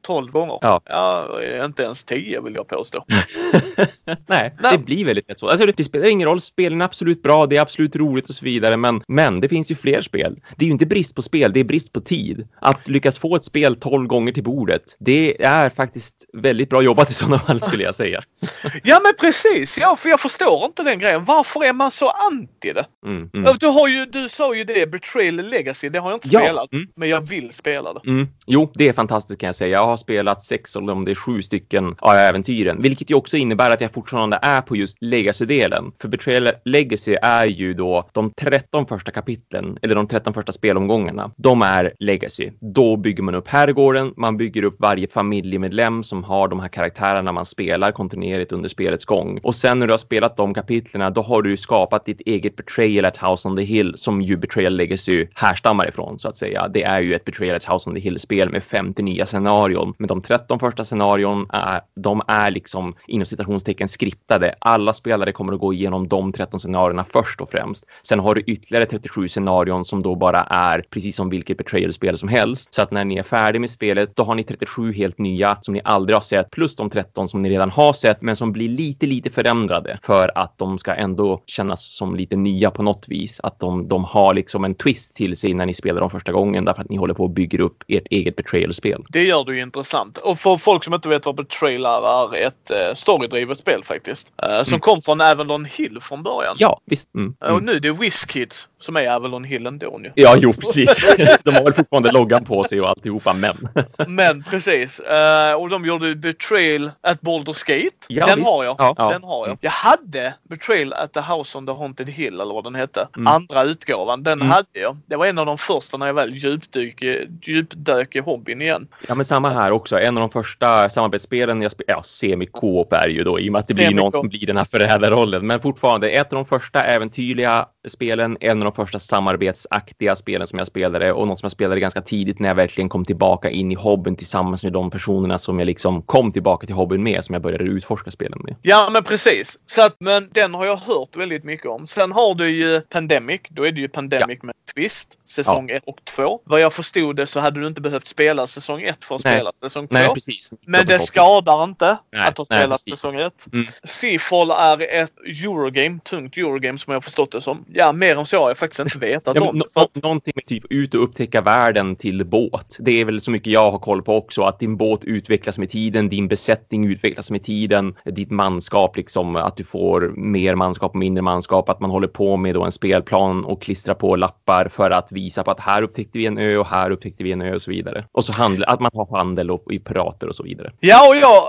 12 0.09 0.31
gånger? 0.31 0.57
Ja. 0.61 0.81
ja 0.85 1.65
inte 1.65 1.83
ens 1.83 2.03
10 2.03 2.41
vill 2.41 2.55
jag 2.55 2.67
påstå. 2.67 3.05
Nej, 3.07 4.17
Nej. 4.27 4.71
det 4.71 4.77
blir 4.77 5.05
väldigt 5.05 5.29
lätt 5.29 5.39
så. 5.39 5.49
Alltså, 5.49 5.65
det, 5.65 5.83
spelar 5.83 6.05
ingen 6.07 6.27
roll. 6.27 6.41
Spelen 6.41 6.81
är 6.81 6.85
absolut 6.85 7.23
bra, 7.23 7.45
det 7.45 7.57
är 7.57 7.61
absolut 7.61 7.95
roligt 7.95 8.29
och 8.29 8.35
så 8.35 8.45
vidare. 8.45 8.77
Men, 8.77 9.03
men 9.07 9.41
det 9.41 9.49
finns 9.49 9.71
ju 9.71 9.75
fler 9.75 10.01
spel. 10.01 10.39
Det 10.57 10.65
är 10.65 10.67
ju 10.67 10.71
inte 10.71 10.85
brist 10.85 11.15
på 11.15 11.21
spel, 11.21 11.53
det 11.53 11.59
är 11.59 11.63
brist 11.63 11.93
på 11.93 12.01
tid. 12.01 12.47
Att 12.61 12.87
lyckas 12.87 13.19
få 13.19 13.35
ett 13.35 13.43
spel 13.43 13.75
12 13.75 14.07
gånger 14.07 14.33
till 14.33 14.43
bordet, 14.43 14.81
det 14.99 15.43
är 15.43 15.69
faktiskt 15.69 16.15
väldigt 16.33 16.69
bra 16.69 16.81
jobbat 16.81 17.11
i 17.11 17.13
sådana 17.13 17.39
fall 17.39 17.61
skulle 17.61 17.83
jag 17.83 17.95
säga. 17.95 18.23
Ja 18.83 18.99
men 19.03 19.13
precis. 19.19 19.77
Ja, 19.77 19.95
för 19.95 20.09
jag 20.09 20.19
förstår 20.19 20.65
inte 20.65 20.83
den 20.83 20.99
grejen. 20.99 21.25
Varför 21.25 21.63
är 21.63 21.73
man 21.73 21.91
så 21.91 22.09
anti 22.09 22.73
det? 22.73 22.85
Mm, 23.05 23.29
mm. 23.33 23.55
Du, 23.59 23.67
har 23.67 23.87
ju, 23.87 24.05
du 24.05 24.29
sa 24.29 24.55
ju 24.55 24.63
det, 24.63 24.91
Betrayal 24.91 25.35
Legacy. 25.35 25.89
Det 25.89 25.99
har 25.99 26.09
jag 26.09 26.15
inte 26.15 26.27
Ja, 26.31 26.39
spelat. 26.39 26.73
mm. 26.73 26.87
Men 26.95 27.09
jag 27.09 27.29
vill 27.29 27.53
spela 27.53 27.93
det. 27.93 27.99
Mm. 28.09 28.27
Jo, 28.45 28.71
det 28.75 28.87
är 28.87 28.93
fantastiskt 28.93 29.39
kan 29.39 29.47
jag 29.47 29.55
säga. 29.55 29.71
Jag 29.71 29.85
har 29.85 29.97
spelat 29.99 30.43
sex 30.43 30.75
eller 30.75 30.93
om 30.93 31.05
det 31.05 31.11
är 31.11 31.15
sju 31.15 31.41
stycken 31.41 31.95
av 31.99 32.13
äventyren, 32.13 32.81
vilket 32.81 33.11
ju 33.11 33.15
också 33.15 33.37
innebär 33.37 33.71
att 33.71 33.81
jag 33.81 33.93
fortfarande 33.93 34.39
är 34.41 34.61
på 34.61 34.75
just 34.75 34.97
Legacy-delen. 35.01 35.91
För 36.01 36.07
Betrayal 36.07 36.51
Legacy 36.65 37.15
är 37.21 37.45
ju 37.45 37.73
då 37.73 38.09
de 38.13 38.31
13 38.37 38.85
första 38.85 39.11
kapitlen, 39.11 39.77
eller 39.81 39.95
de 39.95 40.07
13 40.07 40.33
första 40.33 40.51
spelomgångarna. 40.51 41.31
De 41.37 41.61
är 41.61 41.93
Legacy. 41.99 42.51
Då 42.59 42.97
bygger 42.97 43.23
man 43.23 43.35
upp 43.35 43.47
herrgården, 43.47 44.13
man 44.17 44.37
bygger 44.37 44.63
upp 44.63 44.75
varje 44.79 45.07
familjemedlem 45.07 46.03
som 46.03 46.23
har 46.23 46.47
de 46.47 46.59
här 46.59 46.67
karaktärerna 46.67 47.31
man 47.31 47.45
spelar 47.45 47.91
kontinuerligt 47.91 48.51
under 48.51 48.69
spelets 48.69 49.05
gång. 49.05 49.39
Och 49.43 49.55
sen 49.55 49.79
när 49.79 49.87
du 49.87 49.93
har 49.93 49.97
spelat 49.97 50.37
de 50.37 50.53
kapitlerna, 50.53 51.09
då 51.09 51.21
har 51.21 51.41
du 51.41 51.57
skapat 51.57 52.05
ditt 52.05 52.21
eget 52.21 52.55
Betrayal 52.55 53.05
at 53.05 53.17
House 53.17 53.47
on 53.47 53.57
the 53.57 53.63
Hill 53.63 53.93
som 53.97 54.21
ju 54.21 54.37
Betrayal 54.37 54.73
Legacy 54.73 55.27
härstammar 55.33 55.89
ifrån 55.89 56.19
så 56.19 56.27
att 56.27 56.37
säga. 56.37 56.67
Det 56.67 56.83
är 56.83 56.99
ju 56.99 57.13
ett 57.13 57.25
Betrayal 57.25 57.55
at 57.55 57.65
House 57.65 57.89
on 57.89 57.95
the 57.95 58.01
Hill-spel 58.01 58.49
med 58.49 58.63
50 58.63 59.03
nya 59.03 59.25
scenarion. 59.25 59.88
Men 59.97 60.07
de 60.07 60.21
13 60.21 60.59
första 60.59 60.85
scenarion 60.85 61.47
är, 61.49 61.81
de 61.95 62.21
är 62.27 62.51
liksom 62.51 62.95
inom 63.07 63.25
citationstecken 63.25 63.87
skriptade. 63.87 64.55
Alla 64.59 64.93
spelare 64.93 65.31
kommer 65.31 65.53
att 65.53 65.59
gå 65.59 65.73
igenom 65.73 66.07
de 66.07 66.31
13 66.31 66.59
scenarierna 66.59 67.05
först 67.13 67.41
och 67.41 67.51
främst. 67.51 67.85
Sen 68.03 68.19
har 68.19 68.35
du 68.35 68.41
ytterligare 68.41 68.85
37 68.85 69.27
scenarion 69.27 69.85
som 69.85 70.01
då 70.01 70.15
bara 70.15 70.41
är 70.41 70.83
precis 70.89 71.15
som 71.15 71.29
vilket 71.29 71.57
Betrayal-spel 71.57 72.17
som 72.17 72.29
helst. 72.29 72.73
Så 72.73 72.81
att 72.81 72.91
när 72.91 73.05
ni 73.05 73.17
är 73.17 73.23
färdiga 73.23 73.59
med 73.59 73.69
spelet, 73.69 74.15
då 74.15 74.23
har 74.23 74.35
ni 74.35 74.43
37 74.43 74.93
helt 74.93 75.17
nya 75.17 75.57
som 75.61 75.73
ni 75.73 75.81
aldrig 75.83 76.15
har 76.15 76.21
sett 76.21 76.51
plus 76.51 76.75
de 76.75 76.89
13 76.89 77.27
som 77.27 77.41
ni 77.41 77.49
redan 77.49 77.69
har 77.69 77.93
sett, 77.93 78.21
men 78.21 78.35
som 78.35 78.51
blir 78.51 78.69
lite, 78.69 79.05
lite 79.05 79.29
förändrade 79.29 79.99
för 80.03 80.31
att 80.35 80.57
de 80.57 80.79
ska 80.79 80.93
ändå 80.93 81.43
kännas 81.45 81.95
som 81.95 82.15
lite 82.15 82.35
nya 82.35 82.71
på 82.71 82.83
något 82.83 83.05
vis. 83.07 83.39
Att 83.43 83.59
de, 83.59 83.87
de 83.87 84.03
har 84.03 84.33
liksom 84.33 84.63
en 84.63 84.75
twist 84.75 85.13
till 85.13 85.37
sig 85.37 85.53
när 85.53 85.65
ni 85.65 85.73
spelar 85.73 86.01
dem 86.01 86.09
första 86.09 86.31
gången 86.31 86.65
därför 86.65 86.81
att 86.81 86.89
ni 86.89 86.97
håller 86.97 87.13
på 87.13 87.23
och 87.23 87.29
bygger 87.29 87.61
upp 87.61 87.83
ert 87.87 88.07
eget 88.09 88.35
Betrayal-spel. 88.35 89.03
Det 89.09 89.23
gör 89.23 89.43
du 89.43 89.55
ju 89.55 89.61
intressant. 89.79 90.17
Och 90.17 90.39
för 90.39 90.57
folk 90.57 90.83
som 90.83 90.93
inte 90.93 91.09
vet 91.09 91.25
vad 91.25 91.35
Betrayal 91.35 91.85
är, 91.85 92.35
är 92.35 92.47
ett 92.47 92.71
uh, 92.89 92.95
storydrivet 92.95 93.59
spel 93.59 93.83
faktiskt. 93.83 94.27
Eh, 94.43 94.63
som 94.63 94.67
Mm. 94.73 94.79
kom 94.79 95.01
från 95.01 95.21
Avalon 95.21 95.65
Hill 95.65 95.97
från 96.01 96.23
början. 96.23 96.55
Ja, 96.59 96.79
visst. 96.85 97.15
Mm, 97.15 97.35
Eh, 97.41 97.47
Och 97.47 97.53
mm. 97.53 97.65
nu 97.65 97.71
är 97.71 97.79
det 97.79 97.91
WizKids 97.91 98.67
som 98.79 98.95
är 98.97 99.07
Avalon 99.09 99.43
Hill 99.43 99.65
ändå 99.67 99.97
nu. 99.99 100.11
Ja, 100.15 100.35
jo, 100.37 100.51
precis. 100.53 100.97
De 101.43 101.55
har 101.55 101.63
väl 101.63 101.73
fortfarande 101.73 102.11
loggan 102.11 102.45
på 102.45 102.63
sig 102.63 102.81
och 102.81 102.89
alltihopa, 102.89 103.33
men. 103.33 103.55
Men 104.07 104.43
precis. 104.43 104.99
Eh, 104.99 105.53
och 105.53 105.69
de 105.69 105.85
gjorde 105.85 106.15
Betrayal 106.15 106.91
at 107.01 107.21
Baldur's 107.21 107.65
Gate. 107.67 107.95
Ja, 108.07 108.25
den 108.25 108.39
visst. 108.39 108.49
har 108.51 108.63
jag. 108.63 108.75
Ja, 108.79 108.93
ja. 108.97 109.09
Den 109.11 109.23
har 109.23 109.37
jag. 109.39 109.47
Mm. 109.47 109.57
Jag 109.61 109.71
hade 109.71 110.33
Betrayal 110.49 110.93
at 110.93 111.13
the 111.13 111.19
House 111.19 111.57
on 111.57 111.65
the 111.65 111.71
Haunted 111.73 112.09
Hill 112.09 112.39
eller 112.41 112.53
vad 112.53 112.63
den 112.63 112.75
hette. 112.75 113.07
Mm. 113.15 113.27
Andra 113.27 113.63
utgåvan. 113.63 114.23
Den 114.23 114.41
hade 114.41 114.79
jag. 114.79 114.97
Det 115.05 115.15
var 115.15 115.25
en 115.25 115.37
av 115.37 115.45
de 115.45 115.57
första 115.57 115.97
när 115.97 116.05
jag 116.07 116.13
väl 116.13 116.33
djupdyk, 116.35 117.03
djupdök 117.41 118.15
i 118.15 118.19
hobbyn 118.19 118.61
igen. 118.61 118.87
Ja, 119.07 119.15
men 119.15 119.25
samma 119.25 119.49
här 119.49 119.58
också. 119.71 119.99
En 119.99 120.17
av 120.17 120.21
de 120.21 120.29
första 120.29 120.89
samarbetsspelen 120.89 121.61
jag 121.61 121.71
spelar, 121.71 121.93
ja, 121.93 122.03
semi-co-op 122.03 122.93
är 122.93 123.07
ju 123.07 123.23
då 123.23 123.39
i 123.39 123.49
och 123.49 123.53
med 123.53 123.59
att 123.59 123.67
det 123.67 123.73
blir 123.73 123.91
någon 123.91 124.11
som 124.11 124.29
blir 124.29 124.47
den 124.47 124.57
här 124.57 124.65
förrädarrollen. 124.65 125.47
Men 125.47 125.61
fortfarande 125.61 126.09
ett 126.09 126.33
av 126.33 126.35
de 126.35 126.45
första 126.45 126.83
äventyrliga 126.83 127.67
spelen, 127.87 128.37
en 128.39 128.57
av 128.57 128.63
de 128.63 128.73
första 128.73 128.99
samarbetsaktiga 128.99 130.15
spelen 130.15 130.47
som 130.47 130.59
jag 130.59 130.67
spelade 130.67 131.11
och 131.11 131.27
något 131.27 131.39
som 131.39 131.45
jag 131.45 131.51
spelade 131.51 131.81
ganska 131.81 132.01
tidigt 132.01 132.39
när 132.39 132.47
jag 132.47 132.55
verkligen 132.55 132.89
kom 132.89 133.05
tillbaka 133.05 133.49
in 133.49 133.71
i 133.71 133.75
hobbyn 133.75 134.15
tillsammans 134.15 134.63
med 134.63 134.73
de 134.73 134.91
personerna 134.91 135.37
som 135.37 135.59
jag 135.59 135.65
liksom 135.65 136.01
kom 136.01 136.31
tillbaka 136.31 136.65
till 136.65 136.75
hobbyn 136.75 137.03
med, 137.03 137.25
som 137.25 137.33
jag 137.33 137.41
började 137.41 137.63
utforska 137.63 138.11
spelen 138.11 138.39
med. 138.43 138.55
Ja 138.61 138.89
men 138.91 139.03
precis. 139.03 139.59
Så 139.65 139.81
att, 139.81 139.95
men 139.99 140.29
den 140.31 140.53
har 140.53 140.65
jag 140.65 140.75
hört 140.75 141.15
väldigt 141.15 141.43
mycket 141.43 141.65
om. 141.65 141.87
Sen 141.87 142.11
har 142.11 142.35
du 142.35 142.49
ju 142.49 142.81
Pandemic. 142.81 143.41
Då 143.49 143.65
är 143.65 143.71
det 143.71 143.81
ju 143.81 143.87
Pandemic 143.87 144.43
med 144.43 144.55
Twist. 144.75 145.17
Säsong 145.25 145.69
1 145.69 145.83
och 145.85 145.99
2. 146.15 146.41
Vad 146.43 146.61
jag 146.61 146.73
förstod 146.73 147.15
det 147.15 147.27
så 147.27 147.39
hade 147.39 147.59
du 147.59 147.67
inte 147.67 147.81
behövt 147.81 148.07
spela 148.07 148.47
säsong 148.47 148.81
1 148.81 149.05
för 149.05 149.15
att 149.15 149.23
Nej. 149.23 149.33
spela 149.33 149.48
säsong 149.59 149.87
2. 149.87 149.93
Nej, 149.93 150.09
precis. 150.13 150.51
Men 150.65 150.85
det 150.85 150.99
skadar 150.99 151.63
inte 151.63 151.97
Nej, 152.13 152.27
att 152.27 152.37
ha 152.37 152.45
nej, 152.49 152.59
spelat 152.59 152.85
precis. 152.85 152.93
säsong 152.93 153.19
1. 153.19 153.33
Mm. 153.53 153.65
Seafall 153.83 154.51
är 154.51 155.01
ett 155.01 155.13
Eurogame, 155.25 155.99
tungt 156.03 156.37
Eurogame 156.37 156.77
som 156.77 156.91
jag 156.91 156.95
har 156.95 157.01
förstått 157.01 157.31
det 157.31 157.41
som. 157.41 157.65
Ja, 157.73 157.91
mer 157.91 158.15
än 158.15 158.25
så 158.25 158.37
har 158.39 158.47
jag 158.49 158.57
faktiskt 158.57 158.79
inte 158.79 158.97
vetat 158.97 159.35
Ja, 159.35 159.49
om. 159.49 159.63
att, 159.75 160.03
någonting 160.03 160.33
med 160.35 160.45
typ 160.45 160.63
ut 160.69 160.95
och 160.95 161.03
upptäcka 161.03 161.41
världen 161.41 161.95
till 161.95 162.25
båt. 162.25 162.77
Det 162.79 162.91
är 163.01 163.05
väl 163.05 163.21
så 163.21 163.31
mycket 163.31 163.53
jag 163.53 163.71
har 163.71 163.79
koll 163.79 164.01
på 164.01 164.17
också, 164.17 164.41
att 164.41 164.59
din 164.59 164.77
båt 164.77 165.03
utvecklas 165.03 165.57
med 165.57 165.69
tiden, 165.69 166.09
din 166.09 166.27
besättning 166.27 166.85
utvecklas 166.85 167.31
med 167.31 167.43
tiden, 167.43 167.95
ditt 168.05 168.31
manskap 168.31 168.97
liksom, 168.97 169.35
att 169.35 169.57
du 169.57 169.63
får 169.63 170.01
mer 170.15 170.55
manskap 170.55 170.91
och 170.91 170.99
mindre 170.99 171.21
manskap, 171.21 171.69
att 171.69 171.79
man 171.79 171.89
håller 171.89 172.07
på 172.07 172.37
med 172.37 172.55
då 172.55 172.63
en 172.63 172.71
spelplan 172.71 173.45
och 173.45 173.61
klistrar 173.61 173.95
på 173.95 174.15
lappar 174.15 174.67
för 174.67 174.91
att 174.91 175.11
visa 175.11 175.43
på 175.43 175.51
att 175.51 175.59
här 175.59 175.81
upptäckte 175.83 176.17
vi 176.17 176.25
en 176.25 176.37
ö 176.37 176.57
och 176.57 176.67
här 176.67 176.91
upptäckte 176.91 177.23
vi 177.23 177.31
en 177.31 177.41
ö 177.41 177.55
och 177.55 177.61
så 177.61 177.71
vidare. 177.71 178.05
Och 178.11 178.25
så 178.25 178.33
handel, 178.33 178.63
att 178.63 178.79
man 178.79 178.91
har 178.93 179.17
handel 179.17 179.38
och 179.43 179.71
i 179.71 179.79
pirater 179.79 180.27
och 180.27 180.35
så 180.35 180.43
vidare. 180.43 180.71
ja, 180.79 181.09
och 181.09 181.15
jag, 181.15 181.43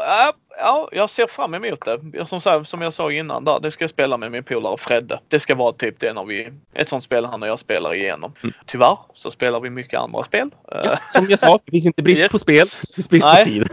ja, 0.60 0.88
ja, 0.92 0.98
jag 0.98 1.10
ser 1.10 1.26
fram 1.26 1.54
emot 1.54 1.84
det. 1.84 1.98
Jag, 2.12 2.28
som, 2.28 2.64
som 2.64 2.82
jag 2.82 2.94
sa 2.94 3.12
innan 3.12 3.44
där, 3.44 3.60
det 3.60 3.70
ska 3.70 3.82
jag 3.82 3.90
spela 3.90 4.16
med 4.16 4.30
min 4.32 4.44
polare 4.44 4.76
Fredde. 4.78 5.20
Det 5.28 5.40
ska 5.40 5.54
vara 5.54 5.72
typ 5.72 6.00
det 6.00 6.12
när 6.12 6.24
vi, 6.24 6.48
ett 6.74 6.88
sånt 6.88 7.04
spel 7.04 7.24
han 7.24 7.42
och 7.42 7.48
jag 7.48 7.58
spelar 7.58 7.94
igenom. 7.94 8.32
Mm. 8.42 8.52
Tyvärr 8.66 8.98
så 9.14 9.30
spelar 9.30 9.60
vi 9.60 9.70
mycket 9.70 10.00
andra 10.00 10.24
spel. 10.24 10.50
Eh, 10.72 10.80
Ja, 10.84 10.98
som 11.12 11.26
jag 11.28 11.38
sa, 11.40 11.58
det 11.64 11.70
finns 11.70 11.86
inte 11.86 12.02
brist 12.02 12.20
Yes. 12.20 12.32
på 12.32 12.38
spel, 12.38 12.66
det 12.88 12.94
finns 12.94 13.08
brist 13.10 13.26
Nej. 13.26 13.44
på 13.44 13.50
tid. 13.50 13.68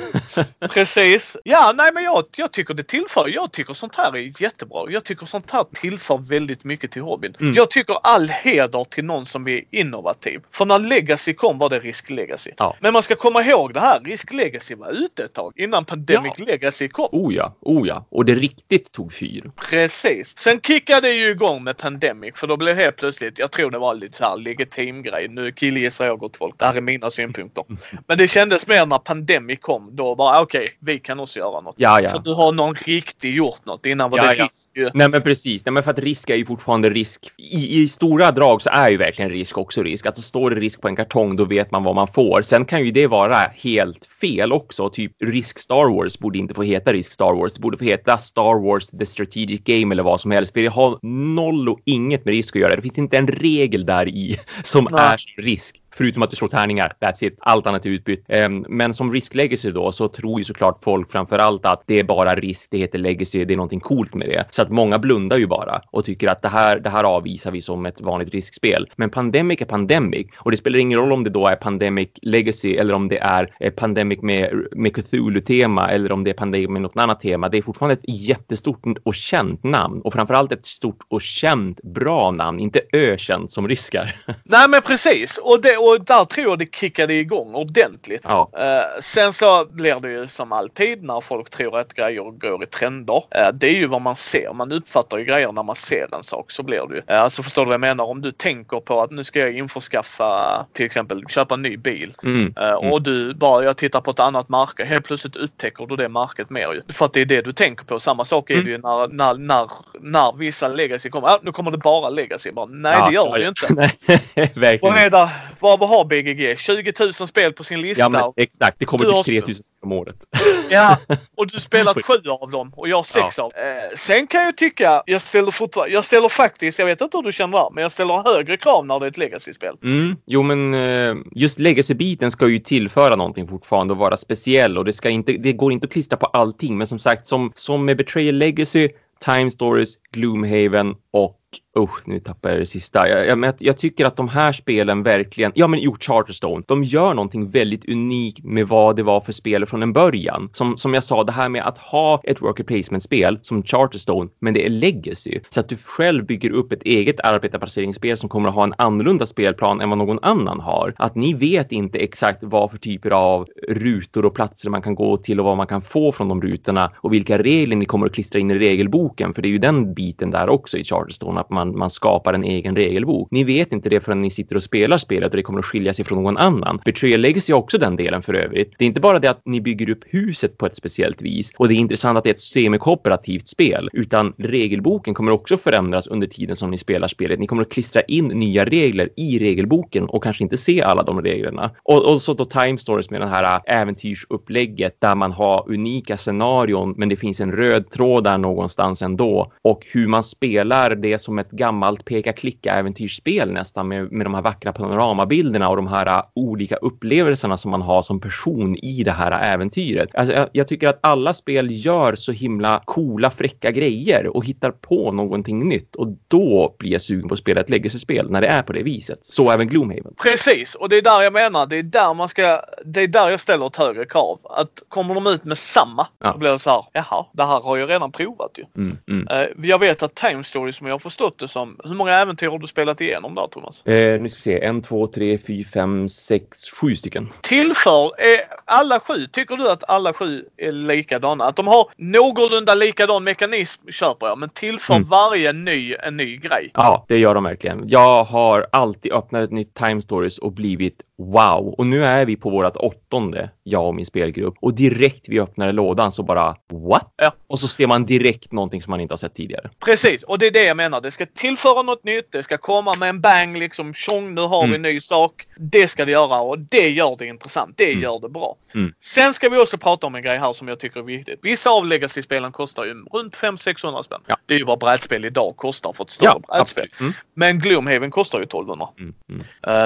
Precis. 0.72 1.38
Ja, 1.44 1.74
nej 1.76 1.92
men 1.94 2.04
jag, 2.04 2.24
jag 2.36 2.52
tycker 2.52 2.74
det 2.74 2.84
tillför. 2.84 3.28
Jag 3.28 3.52
tycker 3.52 3.74
sånt 3.74 3.96
här 3.96 4.16
är 4.16 4.42
jättebra. 4.42 4.84
Jag 4.90 5.04
tycker 5.04 5.26
sånt 5.26 5.52
här 5.52 5.66
tillför 5.74 6.18
väldigt 6.30 6.64
mycket 6.64 6.92
till 6.92 7.02
hobbyn. 7.02 7.36
Mm. 7.40 7.54
Jag 7.54 7.72
tycker 7.72 7.98
all 8.04 8.30
heder 8.30 8.84
till 8.84 9.06
någon 9.06 9.26
som 9.26 9.48
är 9.48 9.62
innovativ. 9.72 10.42
För 10.52 10.66
när 10.66 10.80
Legacy 10.80 11.34
kom 11.34 11.58
var 11.58 11.70
det 11.70 11.80
Risk 11.80 12.10
Legacy. 12.10 12.52
Ja. 12.58 12.76
Men 12.80 12.94
man 12.94 13.04
ska 13.04 13.16
komma 13.16 13.44
ihåg 13.44 13.74
det 13.74 13.80
här. 13.80 14.00
Risk 14.00 14.34
Legacy 14.34 14.76
var 14.76 14.92
ute 14.92 15.24
ett 15.24 15.34
tag 15.34 15.54
innan 15.56 15.86
Pandemic 15.86 16.34
Ja. 16.38 16.46
Legacy 16.46 16.77
Kom. 16.92 17.10
Oh 17.12 17.36
ja, 17.36 17.56
oh 17.62 17.88
ja. 17.88 18.06
Och 18.10 18.26
det 18.26 18.36
riktigt 18.36 18.92
tog 18.92 19.14
fyr. 19.14 19.52
Precis. 19.70 20.38
Sen 20.38 20.62
kickade 20.62 21.08
det 21.08 21.14
ju 21.14 21.30
igång 21.30 21.64
med 21.64 21.78
Pandemic 21.78 22.36
för 22.36 22.48
då 22.48 22.58
blev 22.58 22.76
det 22.76 22.84
helt 22.84 22.96
plötsligt, 22.96 23.40
jag 23.40 23.52
tror 23.52 23.72
det 23.72 23.80
var 23.80 23.96
lite 23.96 24.18
så 24.18 24.24
här 24.24 24.38
legitim 24.38 25.04
grej. 25.04 25.28
Nu 25.30 25.52
killgissar 25.52 26.06
jag 26.06 26.20
gott 26.20 26.38
folk. 26.38 26.56
Det 26.60 26.66
här 26.66 26.76
är 26.76 26.82
mina 26.82 27.12
synpunkter. 27.12 27.64
Men 28.08 28.18
det 28.18 28.28
kändes 28.28 28.68
mer 28.68 28.86
när 28.86 28.98
Pandemic 28.98 29.60
kom. 29.62 29.96
Då 29.96 30.16
bara 30.16 30.42
okej, 30.42 30.64
okay, 30.64 30.76
vi 30.80 31.00
kan 31.00 31.20
också 31.20 31.40
göra 31.40 31.62
något. 31.62 31.76
Ja, 31.78 32.02
ja. 32.02 32.10
För 32.10 32.20
du 32.20 32.34
har 32.34 32.52
någon 32.52 32.76
riktigt 32.76 33.36
gjort 33.36 33.66
något. 33.66 33.86
Innan 33.86 34.12
var 34.12 34.18
Ja, 34.18 34.24
det 34.24 34.36
ja. 34.36 34.46
risk 34.46 34.70
ju. 34.74 34.90
Nej 34.94 35.10
men 35.10 35.22
precis, 35.22 35.66
Nej, 35.66 35.74
men 35.74 35.84
för 35.84 35.92
att 35.92 36.00
risk 36.00 36.30
är 36.30 36.36
ju 36.36 36.46
fortfarande 36.46 36.90
risk. 36.90 37.32
I, 37.38 37.82
I 37.82 37.90
stora 37.90 38.32
drag 38.32 38.62
så 38.62 38.70
är 38.70 38.90
ju 38.90 38.98
verkligen 38.98 39.32
risk 39.32 39.58
också 39.58 39.84
risk. 39.84 40.06
Alltså 40.06 40.22
står 40.22 40.50
det 40.50 40.56
risk 40.56 40.82
på 40.82 40.88
en 40.88 40.96
kartong 40.96 41.36
då 41.36 41.46
vet 41.46 41.72
man 41.72 41.84
vad 41.84 41.96
man 41.96 42.08
får. 42.08 42.42
Sen 42.42 42.66
kan 42.66 42.86
ju 42.86 42.92
det 42.92 43.08
vara 43.08 43.38
helt 43.38 44.06
fel 44.22 44.54
också. 44.54 44.90
Typ 44.90 45.12
risk 45.20 45.60
Star 45.60 45.90
Wars 45.96 46.20
borde 46.20 46.40
inte 46.40 46.54
få 46.54 46.64
heta 46.68 46.94
risk 46.94 47.12
Star 47.12 47.34
Wars. 47.34 47.54
Det 47.54 47.62
borde 47.62 47.78
få 47.78 47.84
heta 47.84 48.18
Star 48.18 48.64
Wars 48.64 48.88
The 48.88 49.06
Strategic 49.06 49.64
Game 49.64 49.96
eller 49.96 50.04
vad 50.04 50.22
som 50.22 50.32
helst. 50.32 50.54
För 50.54 50.62
det 50.62 50.68
har 50.68 51.00
noll 51.36 51.70
och 51.70 51.80
inget 51.86 52.26
med 52.26 52.32
risk 52.32 52.56
att 52.56 52.62
göra. 52.62 52.76
Det 52.76 52.82
finns 52.82 52.98
inte 52.98 53.18
en 53.18 53.28
regel 53.28 53.86
där 53.86 54.08
i 54.08 54.40
som 54.64 54.88
Nej. 54.92 55.02
är 55.02 55.18
som 55.18 55.44
risk. 55.44 55.82
Förutom 55.98 56.24
att 56.24 56.30
du 56.30 56.36
slår 56.36 56.48
tärningar, 56.48 56.92
that's 57.00 57.24
it. 57.24 57.38
Allt 57.40 57.68
annat 57.68 57.86
är 57.86 57.90
utbytt. 57.90 58.26
Ehm, 58.28 58.66
men 58.70 58.94
som 58.94 59.14
risk 59.14 59.36
legacy 59.36 59.72
då 59.72 59.92
så 59.92 60.08
tror 60.08 60.40
ju 60.40 60.44
såklart 60.44 60.84
folk 60.84 61.12
framför 61.12 61.40
allt 61.40 61.66
att 61.66 61.84
det 61.86 62.00
är 62.00 62.04
bara 62.04 62.36
risk, 62.36 62.68
det 62.72 62.78
heter 62.78 63.00
legacy, 63.00 63.46
det 63.46 63.54
är 63.54 63.58
någonting 63.58 63.80
coolt 63.80 64.14
med 64.16 64.30
det. 64.30 64.46
Så 64.52 64.62
att 64.62 64.70
många 64.70 65.00
blundar 65.00 65.38
ju 65.38 65.48
bara 65.48 65.82
och 65.92 66.06
tycker 66.06 66.28
att 66.28 66.42
det 66.42 66.48
här, 66.48 66.80
det 66.80 66.90
här 66.90 67.04
avvisar 67.04 67.52
vi 67.52 67.62
som 67.62 67.86
ett 67.86 68.02
vanligt 68.02 68.34
riskspel. 68.34 68.90
Men 68.96 69.10
Pandemic 69.10 69.62
är 69.62 69.66
Pandemic 69.66 70.28
och 70.38 70.52
det 70.52 70.58
spelar 70.58 70.80
ingen 70.80 71.00
roll 71.00 71.12
om 71.12 71.24
det 71.24 71.30
då 71.30 71.48
är 71.48 71.56
Pandemic 71.56 72.10
legacy 72.22 72.76
eller 72.76 72.94
om 72.94 73.08
det 73.08 73.18
är 73.18 73.56
eh, 73.60 73.72
Pandemic 73.72 74.22
med, 74.22 74.68
med 74.72 74.94
Cthulhu-tema 74.96 75.90
eller 75.90 76.12
om 76.12 76.24
det 76.24 76.30
är 76.30 76.34
Pandemic 76.34 76.70
med 76.70 76.82
något 76.82 76.98
annat 76.98 77.20
tema. 77.20 77.50
Det 77.50 77.58
är 77.58 77.62
fortfarande 77.62 77.94
ett 77.94 78.28
jättestort 78.28 78.98
och 79.04 79.16
känt 79.16 79.64
namn 79.64 80.02
och 80.02 80.14
framför 80.14 80.34
allt 80.34 80.52
ett 80.52 80.66
stort 80.66 81.00
och 81.10 81.22
känt 81.22 81.84
bra 81.84 82.32
namn, 82.32 82.60
inte 82.60 82.82
ökänt 82.94 83.52
som 83.52 83.68
riskar. 83.68 84.16
Nej 84.44 84.70
men 84.70 84.82
precis. 84.82 85.38
Och, 85.38 85.62
det, 85.62 85.78
och 85.88 86.06
där 86.06 86.26
tror 86.26 86.48
jag 86.50 86.60
det 86.60 86.76
kickade 86.76 87.14
igång 87.14 87.56
ordentligt. 87.56 88.22
ja. 88.24 88.50
Eh, 88.58 89.02
sen 89.02 89.34
så 89.34 89.66
blir 89.66 90.00
det 90.00 90.12
ju 90.12 90.28
som 90.28 90.52
alltid 90.52 91.04
när 91.04 91.22
folk 91.22 91.50
tror 91.50 91.80
att 91.80 91.94
grejer 91.94 92.32
går 92.32 92.64
i 92.64 92.66
trender. 92.66 93.24
Eh, 93.36 93.54
det 93.54 93.68
är 93.68 93.76
ju 93.76 93.88
vad 93.88 94.02
man 94.02 94.16
ser. 94.16 94.54
Man 94.54 94.72
uppfattar 94.72 95.18
ju 95.18 95.26
grejer 95.26 95.52
när 95.52 95.64
man 95.64 95.76
ser 95.76 96.16
en 96.16 96.24
sak. 96.24 96.52
Så 96.52 96.64
blir 96.64 96.88
det 96.90 96.96
ju. 96.96 97.02
Uh, 97.02 97.22
alltså 97.22 97.44
förstår 97.44 97.62
du 97.62 97.66
vad 97.66 97.74
jag 97.74 97.82
menar? 97.82 98.04
Om 98.04 98.22
du 98.22 98.32
tänker 98.32 98.80
på 98.80 99.02
att 99.02 99.12
nu 99.12 99.24
ska 99.24 99.40
jag 99.40 99.52
införskaffa 99.58 100.66
till 100.74 100.86
exempel 100.86 101.24
köpa 101.30 101.54
en 101.54 101.62
ny 101.62 101.78
bil. 101.78 102.14
Mm. 102.24 102.54
Eh, 102.58 102.68
Mm. 102.78 102.92
Och 102.94 103.02
du 103.02 103.34
bara, 103.34 103.64
jag 103.64 103.78
tittar 103.78 104.02
på 104.02 104.12
ett 104.12 104.20
annat 104.20 104.50
märke. 104.50 104.86
Helt 104.86 105.06
plötsligt 105.06 105.36
upptäcker 105.36 105.86
du 105.86 105.96
det 105.96 106.10
märket 106.10 106.50
mer 106.50 106.74
ju. 106.74 106.94
För 106.94 107.06
att 107.06 107.14
det 107.14 107.22
är 107.22 107.26
det 107.26 107.42
du 107.42 107.54
tänker 107.54 107.86
på. 107.86 108.00
Samma 108.00 108.26
sak 108.26 108.50
är 108.50 108.54
Mm. 108.54 108.66
det 108.66 108.72
ju 108.72 108.78
när, 108.78 109.08
när, 109.08 109.34
när, 109.34 109.72
när 110.00 110.38
vissa 110.38 110.68
legacy 110.68 111.10
kommer. 111.10 111.28
Ah, 111.28 111.40
nu 111.42 111.52
kommer 111.52 111.72
det 111.72 111.78
bara 111.78 112.10
legacy. 112.10 112.52
Bara, 112.52 112.66
nej 112.66 112.98
det 113.08 113.14
gör 113.14 113.34
det 113.34 113.42
ju 113.42 113.48
inte. 113.48 113.68
Nej, 113.74 114.52
verkligen. 114.56 114.80
Vad 114.82 115.04
är 115.04 115.10
det? 115.10 115.30
Vad 115.60 115.77
vad 115.78 115.90
har 115.90 116.06
BGG? 116.06 116.60
20 116.60 116.94
000 117.00 117.14
spel 117.14 117.54
på 117.54 117.64
sin 117.64 117.82
lista. 117.82 118.04
Ja, 118.04 118.10
men 118.10 118.34
exakt. 118.36 118.80
Det 118.80 118.86
kommer 118.86 119.06
Du 119.06 119.12
har- 119.12 119.24
typ 119.24 119.46
3000 119.46 119.66
om 119.82 119.92
året. 119.92 120.16
Ja, 120.70 120.98
och 121.38 121.48
du 121.48 121.60
spelat 121.60 122.02
sju 122.06 122.14
av 122.42 122.52
dem 122.52 122.74
och 122.76 122.88
jag 122.90 123.06
sex 123.06 123.40
av. 123.40 123.52
Eh, 123.56 123.96
sen 123.98 124.28
kan 124.28 124.44
jag 124.44 124.58
tycka, 124.58 125.04
jag 125.06 125.22
ställer 125.22 125.52
fortfarande, 125.52 125.94
jag 125.94 126.06
ställer 126.06 126.30
faktiskt, 126.30 126.80
jag 126.80 126.86
vet 126.86 127.02
inte 127.02 127.18
hur 127.18 127.24
du 127.24 127.32
känner 127.32 127.58
där, 127.58 127.70
men 127.74 127.82
jag 127.82 127.92
ställer 127.92 128.34
högre 128.36 128.58
krav 128.58 128.86
när 128.86 129.00
det 129.00 129.06
är 129.06 129.10
ett 129.10 129.18
legacy-spel. 129.18 129.76
Mm. 129.84 130.16
Jo, 130.26 130.44
men 130.44 130.74
eh, 130.74 131.16
just 131.36 131.60
legacy-biten 131.60 132.32
ska 132.32 132.48
ju 132.48 132.60
tillföra 132.60 133.16
någonting 133.16 133.48
fortfarande 133.48 133.94
och 133.94 133.98
vara 133.98 134.18
speciell 134.18 134.78
och 134.78 134.86
det 134.86 134.94
ska 134.94 135.10
inte, 135.10 135.32
det 135.32 135.54
går 135.54 135.72
inte 135.72 135.86
att 135.86 135.92
klistra 135.94 136.18
på 136.18 136.26
allting. 136.26 136.78
Men 136.78 136.88
som 136.88 137.00
sagt, 137.00 137.28
som, 137.28 137.52
som 137.56 137.86
med 137.86 137.98
Betrayal 137.98 138.36
Legacy, 138.36 138.90
Time 139.26 139.52
Stories, 139.52 139.90
Gloomhaven 140.12 140.96
och 141.14 141.40
Usch, 141.78 142.08
nu 142.08 142.20
tappar 142.20 142.50
jag 142.50 142.60
det 142.60 142.66
sista. 142.66 143.10
Jag, 143.10 143.28
jag, 143.28 143.54
jag 143.60 143.78
tycker 143.78 144.06
att 144.06 144.16
de 144.16 144.30
här 144.30 144.54
spelen 144.54 145.04
verkligen, 145.04 145.52
ja 145.56 145.68
men 145.68 145.80
jo, 145.80 145.96
Charterstone, 146.00 146.64
de 146.68 146.84
gör 146.84 147.14
någonting 147.14 147.50
väldigt 147.50 147.90
unikt 147.90 148.44
med 148.44 148.68
vad 148.68 148.96
det 148.96 149.04
var 149.04 149.22
för 149.22 149.32
spel 149.32 149.66
från 149.66 149.84
en 149.84 149.94
början. 149.94 150.50
Som, 150.54 150.78
som 150.78 150.94
jag 150.94 151.04
sa, 151.04 151.24
det 151.24 151.32
här 151.32 151.50
med 151.50 151.68
att 151.68 151.78
ha 151.78 152.22
ett 152.24 152.42
worker 152.42 152.64
placement-spel 152.64 153.40
som 153.42 153.64
Charterstone, 153.64 154.30
men 154.40 154.54
det 154.54 154.66
är 154.66 154.70
legacy. 154.70 155.40
Så 155.50 155.60
att 155.60 155.70
du 155.70 155.78
själv 155.78 156.26
bygger 156.26 156.50
upp 156.50 156.72
ett 156.72 156.84
eget 156.84 157.20
arbetarplaceringsspel 157.20 158.18
som 158.18 158.30
kommer 158.30 158.50
att 158.50 158.56
ha 158.56 158.64
en 158.64 158.74
annorlunda 158.78 159.26
spelplan 159.26 159.82
än 159.82 159.90
vad 159.90 159.98
någon 159.98 160.20
annan 160.22 160.60
har. 160.60 160.94
Att 160.98 161.16
ni 161.16 161.34
vet 161.34 161.72
inte 161.72 162.00
exakt 162.00 162.40
vad 162.42 162.72
för 162.72 162.78
typer 162.78 163.12
av 163.12 163.48
rutor 163.70 164.26
och 164.26 164.36
platser 164.36 164.70
man 164.70 164.82
kan 164.82 164.96
gå 164.96 165.18
till 165.18 165.40
och 165.40 165.46
vad 165.46 165.58
man 165.58 165.68
kan 165.68 165.82
få 165.82 166.12
från 166.12 166.30
de 166.30 166.42
rutorna 166.42 166.92
och 166.96 167.14
vilka 167.14 167.38
regler 167.38 167.76
ni 167.76 167.86
kommer 167.86 168.06
att 168.06 168.14
klistra 168.14 168.40
in 168.40 168.52
i 168.52 168.60
regelboken. 168.60 169.34
För 169.34 169.42
det 169.42 169.48
är 169.48 169.52
ju 169.52 169.58
den 169.58 169.94
biten 169.94 170.32
där 170.32 170.50
också 170.50 170.78
i 170.78 170.84
Charterstone, 170.84 171.40
att 171.40 171.50
man, 171.50 171.67
man 171.76 171.90
skapar 171.90 172.34
en 172.34 172.44
egen 172.44 172.76
regelbok. 172.76 173.28
Ni 173.32 173.44
vet 173.44 173.74
inte 173.74 173.90
det 173.90 174.00
förrän 174.00 174.22
ni 174.22 174.30
sitter 174.30 174.56
och 174.56 174.64
spelar 174.64 174.98
spelet 174.98 175.30
och 175.30 175.38
det 175.38 175.44
kommer 175.44 175.60
att 175.60 175.66
skilja 175.66 175.94
sig 175.94 176.06
från 176.06 176.24
någon 176.24 176.38
annan. 176.38 176.82
Betrayal 176.86 177.22
Legacy 177.22 177.54
är 177.54 177.58
också 177.58 177.78
den 177.78 177.96
delen 177.96 178.24
för 178.24 178.34
övrigt. 178.34 178.74
Det 178.78 178.86
är 178.86 178.88
inte 178.88 179.02
bara 179.02 179.20
det 179.20 179.30
att 179.30 179.42
ni 179.46 179.62
bygger 179.62 179.90
upp 179.90 180.04
huset 180.06 180.58
på 180.58 180.66
ett 180.66 180.76
speciellt 180.76 181.22
vis 181.22 181.52
och 181.58 181.68
det 181.68 181.74
är 181.74 181.76
intressant 181.76 182.18
att 182.18 182.24
det 182.24 182.30
är 182.30 182.34
ett 182.34 182.40
semikooperativt 182.40 183.48
spel, 183.48 183.90
utan 183.94 184.34
regelboken 184.38 185.14
kommer 185.14 185.32
också 185.32 185.58
förändras 185.58 186.08
under 186.08 186.28
tiden 186.28 186.56
som 186.56 186.72
ni 186.72 186.78
spelar 186.78 187.08
spelet. 187.08 187.40
Ni 187.40 187.48
kommer 187.48 187.62
att 187.62 187.72
klistra 187.72 188.02
in 188.02 188.28
nya 188.28 188.66
regler 188.66 189.10
i 189.16 189.40
regelboken 189.40 190.06
och 190.06 190.24
kanske 190.24 190.44
inte 190.44 190.58
se 190.58 190.82
alla 190.82 191.04
de 191.04 191.22
reglerna. 191.22 191.72
Och, 191.84 192.12
och 192.12 192.22
så 192.22 192.34
då 192.34 192.46
Time 192.46 192.78
Stories 192.78 193.10
med 193.10 193.22
det 193.22 193.28
här 193.28 193.44
äh, 193.44 193.82
äventyrsupplägget 193.82 195.02
där 195.02 195.16
man 195.16 195.32
har 195.32 195.66
unika 195.68 196.18
scenarion, 196.18 196.94
men 196.98 197.10
det 197.10 197.16
finns 197.16 197.42
en 197.42 197.52
röd 197.52 197.90
tråd 197.90 198.24
där 198.24 198.38
någonstans 198.38 199.02
ändå 199.02 199.52
och 199.62 199.88
hur 199.92 200.08
man 200.08 200.24
spelar 200.24 200.96
det 200.96 201.22
som 201.22 201.40
ett 201.40 201.52
gammalt 201.58 202.06
peka-klicka-äventyrsspel 202.06 203.52
nästan 203.52 203.88
med, 203.88 204.12
med 204.12 204.26
de 204.26 204.34
här 204.34 204.42
vackra 204.42 204.74
panoramabilderna 204.74 205.70
och 205.70 205.76
de 205.76 205.88
här 205.88 206.18
uh, 206.18 206.24
olika 206.34 206.76
upplevelserna 206.76 207.58
som 207.58 207.72
man 207.72 207.82
har 207.82 208.02
som 208.02 208.20
person 208.20 208.76
i 208.76 209.04
det 209.04 209.12
här 209.12 209.54
äventyret. 209.54 210.16
Alltså, 210.16 210.34
jag, 210.34 210.50
jag 210.52 210.68
tycker 210.68 210.88
att 210.88 211.00
alla 211.02 211.34
spel 211.34 211.68
gör 211.86 212.16
så 212.16 212.32
himla 212.32 212.82
coola, 212.86 213.30
fräcka 213.30 213.72
grejer 213.72 214.28
och 214.28 214.46
hittar 214.46 214.72
på 214.72 215.12
någonting 215.12 215.70
nytt 215.70 215.96
och 215.96 216.08
då 216.28 216.76
blir 216.80 216.92
jag 216.92 217.02
sugen 217.02 217.28
på 217.28 217.34
att 217.34 217.40
spela 217.40 217.62
ett 217.62 217.70
legacy-spel 217.70 218.32
när 218.32 218.42
det 218.42 218.48
är 218.48 218.62
på 218.64 218.74
det 218.74 218.84
viset. 218.84 219.20
Så 219.22 219.52
även 219.52 219.68
Gloomhaven. 219.68 220.14
Precis, 220.24 220.76
och 220.76 220.90
det 220.90 220.98
är 220.98 221.02
där 221.02 221.22
jag 221.22 221.34
menar, 221.34 221.66
det 221.66 221.76
är 221.76 221.84
där 221.84 222.14
man 222.14 222.30
ska, 222.30 222.62
det 222.86 223.02
är 223.02 223.08
där 223.08 223.30
jag 223.30 223.40
ställer 223.40 223.68
ett 223.68 223.76
högre 223.76 224.06
krav. 224.06 224.40
Att 224.44 224.84
kommer 224.90 225.16
de 225.16 225.28
ut 225.28 225.44
med 225.44 225.58
samma, 225.58 226.08
Ja. 226.20 226.32
då 226.32 226.38
blir 226.38 226.52
det 226.52 226.60
så 226.60 226.70
här, 226.70 226.84
jaha, 226.94 227.26
det 227.34 227.44
här 227.44 227.62
har 227.62 227.78
jag 227.78 227.90
redan 227.90 228.12
provat 228.12 228.52
ju. 228.58 228.64
Mm, 228.78 228.98
mm. 229.08 229.28
Eh, 229.28 229.70
jag 229.70 229.80
vet 229.80 230.04
att 230.04 230.16
Time 230.16 230.44
Story 230.44 230.74
som 230.74 230.88
jag 230.88 230.94
har 230.94 231.00
förstått 231.00 231.40
det 231.40 231.47
som, 231.48 231.80
hur 231.84 231.94
många 231.94 232.12
äventyr 232.14 232.48
har 232.48 232.60
du 232.60 232.68
spelat 232.68 233.02
igenom 233.02 233.36
där 233.36 233.48
Thomas? 233.48 233.86
Eh, 233.86 234.22
nu 234.22 234.30
ska 234.30 234.38
vi 234.38 234.42
se, 234.42 234.64
en, 234.64 234.82
två, 234.82 235.08
tre, 235.08 235.38
fyra, 235.48 235.68
fem, 235.74 236.08
sex, 236.10 236.70
sju 236.70 236.96
stycken. 236.96 237.30
Tillför, 237.42 238.20
är 238.22 238.42
alla 238.66 239.00
sju, 239.00 239.26
tycker 239.32 239.58
du 239.58 239.70
att 239.72 239.90
alla 239.90 240.14
sju 240.14 240.46
är 240.58 240.72
likadana? 240.72 241.44
Att 241.44 241.56
de 241.56 241.68
har 241.68 241.90
någorlunda 241.98 242.76
likadan 242.76 243.24
mekanism 243.24 243.92
köper 243.92 244.28
jag, 244.28 244.38
men 244.38 244.50
tillför 244.50 244.94
Mm. 244.94 245.08
varje 245.08 245.54
ny 245.54 245.96
en 246.00 246.18
ny 246.18 246.38
grej. 246.38 246.72
Ja, 246.74 247.06
det 247.08 247.18
gör 247.18 247.34
de 247.36 247.44
verkligen. 247.44 247.84
Jag 247.90 248.24
har 248.24 248.68
alltid 248.72 249.12
öppnat 249.14 249.44
ett 249.44 249.52
nytt 249.52 249.74
Time 249.74 250.02
Stories 250.02 250.38
och 250.38 250.52
blivit 250.52 251.02
wow. 251.18 251.76
Och 251.78 251.86
nu 251.86 252.04
är 252.06 252.26
vi 252.26 252.36
på 252.36 252.50
vårt 252.50 252.76
åttonde, 252.76 253.50
jag 253.64 253.88
och 253.88 253.96
min 253.96 254.06
spelgrupp. 254.06 254.54
Och 254.62 254.74
direkt 254.76 255.30
vi 255.30 255.40
öppnade 255.40 255.72
lådan 255.72 256.12
så 256.12 256.24
bara 256.24 256.56
what? 256.74 257.14
Ja. 257.18 257.32
Och 257.48 257.60
så 257.60 257.68
ser 257.68 257.88
man 257.88 258.06
direkt 258.06 258.52
någonting 258.52 258.82
som 258.82 258.92
man 258.92 259.00
inte 259.00 259.12
har 259.12 259.18
sett 259.18 259.36
tidigare. 259.36 259.70
Precis, 259.86 260.24
och 260.24 260.40
det 260.40 260.48
är 260.48 260.52
det 260.52 260.64
jag 260.64 260.78
menar. 260.78 261.02
Det 261.02 261.12
ska 261.12 261.26
tillföra 261.26 261.82
något 261.82 262.04
nytt. 262.04 262.32
Det 262.32 262.44
ska 262.44 262.58
komma 262.58 262.94
med 263.00 263.10
en 263.10 263.22
bang 263.22 263.58
liksom. 263.58 263.94
Tjong, 263.94 264.36
nu 264.36 264.42
har 264.42 264.62
vi 264.62 264.68
en 264.68 264.76
Mm. 264.76 264.82
ny 264.94 265.00
sak. 265.00 265.48
Det 265.58 265.88
ska 265.88 266.06
det 266.06 266.12
göra 266.12 266.40
och 266.42 266.60
det 266.60 266.90
gör 266.90 267.16
det 267.20 267.26
intressant. 267.28 267.74
Det 267.78 267.92
Mm. 267.92 268.04
gör 268.04 268.20
det 268.20 268.30
bra. 268.30 268.56
Mm. 268.76 268.94
Sen 269.00 269.34
ska 269.34 269.50
vi 269.50 269.58
också 269.58 269.78
prata 269.78 270.08
om 270.08 270.16
en 270.16 270.22
grej 270.22 270.38
här 270.38 270.54
som 270.54 270.68
jag 270.68 270.80
tycker 270.80 271.00
är 271.00 271.04
viktigt. 271.04 271.40
Vissa 271.42 271.70
av 271.70 271.86
Legacy-spelen 271.86 272.52
kostar 272.52 272.86
ju 272.86 272.94
runt 273.14 273.36
500-600 273.36 274.04
spänn. 274.04 274.22
Ja. 274.28 274.38
Det 274.46 274.54
är 274.54 274.58
ju 274.60 274.66
vad 274.66 274.80
brädspel 274.80 275.26
idag 275.26 275.54
kostar 275.58 275.94
för 275.94 276.04
ett 276.04 276.10
större 276.10 276.30
brädspel. 276.34 276.62
absolut. 276.62 277.00
Mm. 277.00 277.14
Men 277.34 277.60
Gloomhaven 277.60 278.12
kostar 278.12 278.40
ju 278.40 278.44
1200. 278.46 278.88
Mm. 279.00 279.14
Mm. 279.30 279.42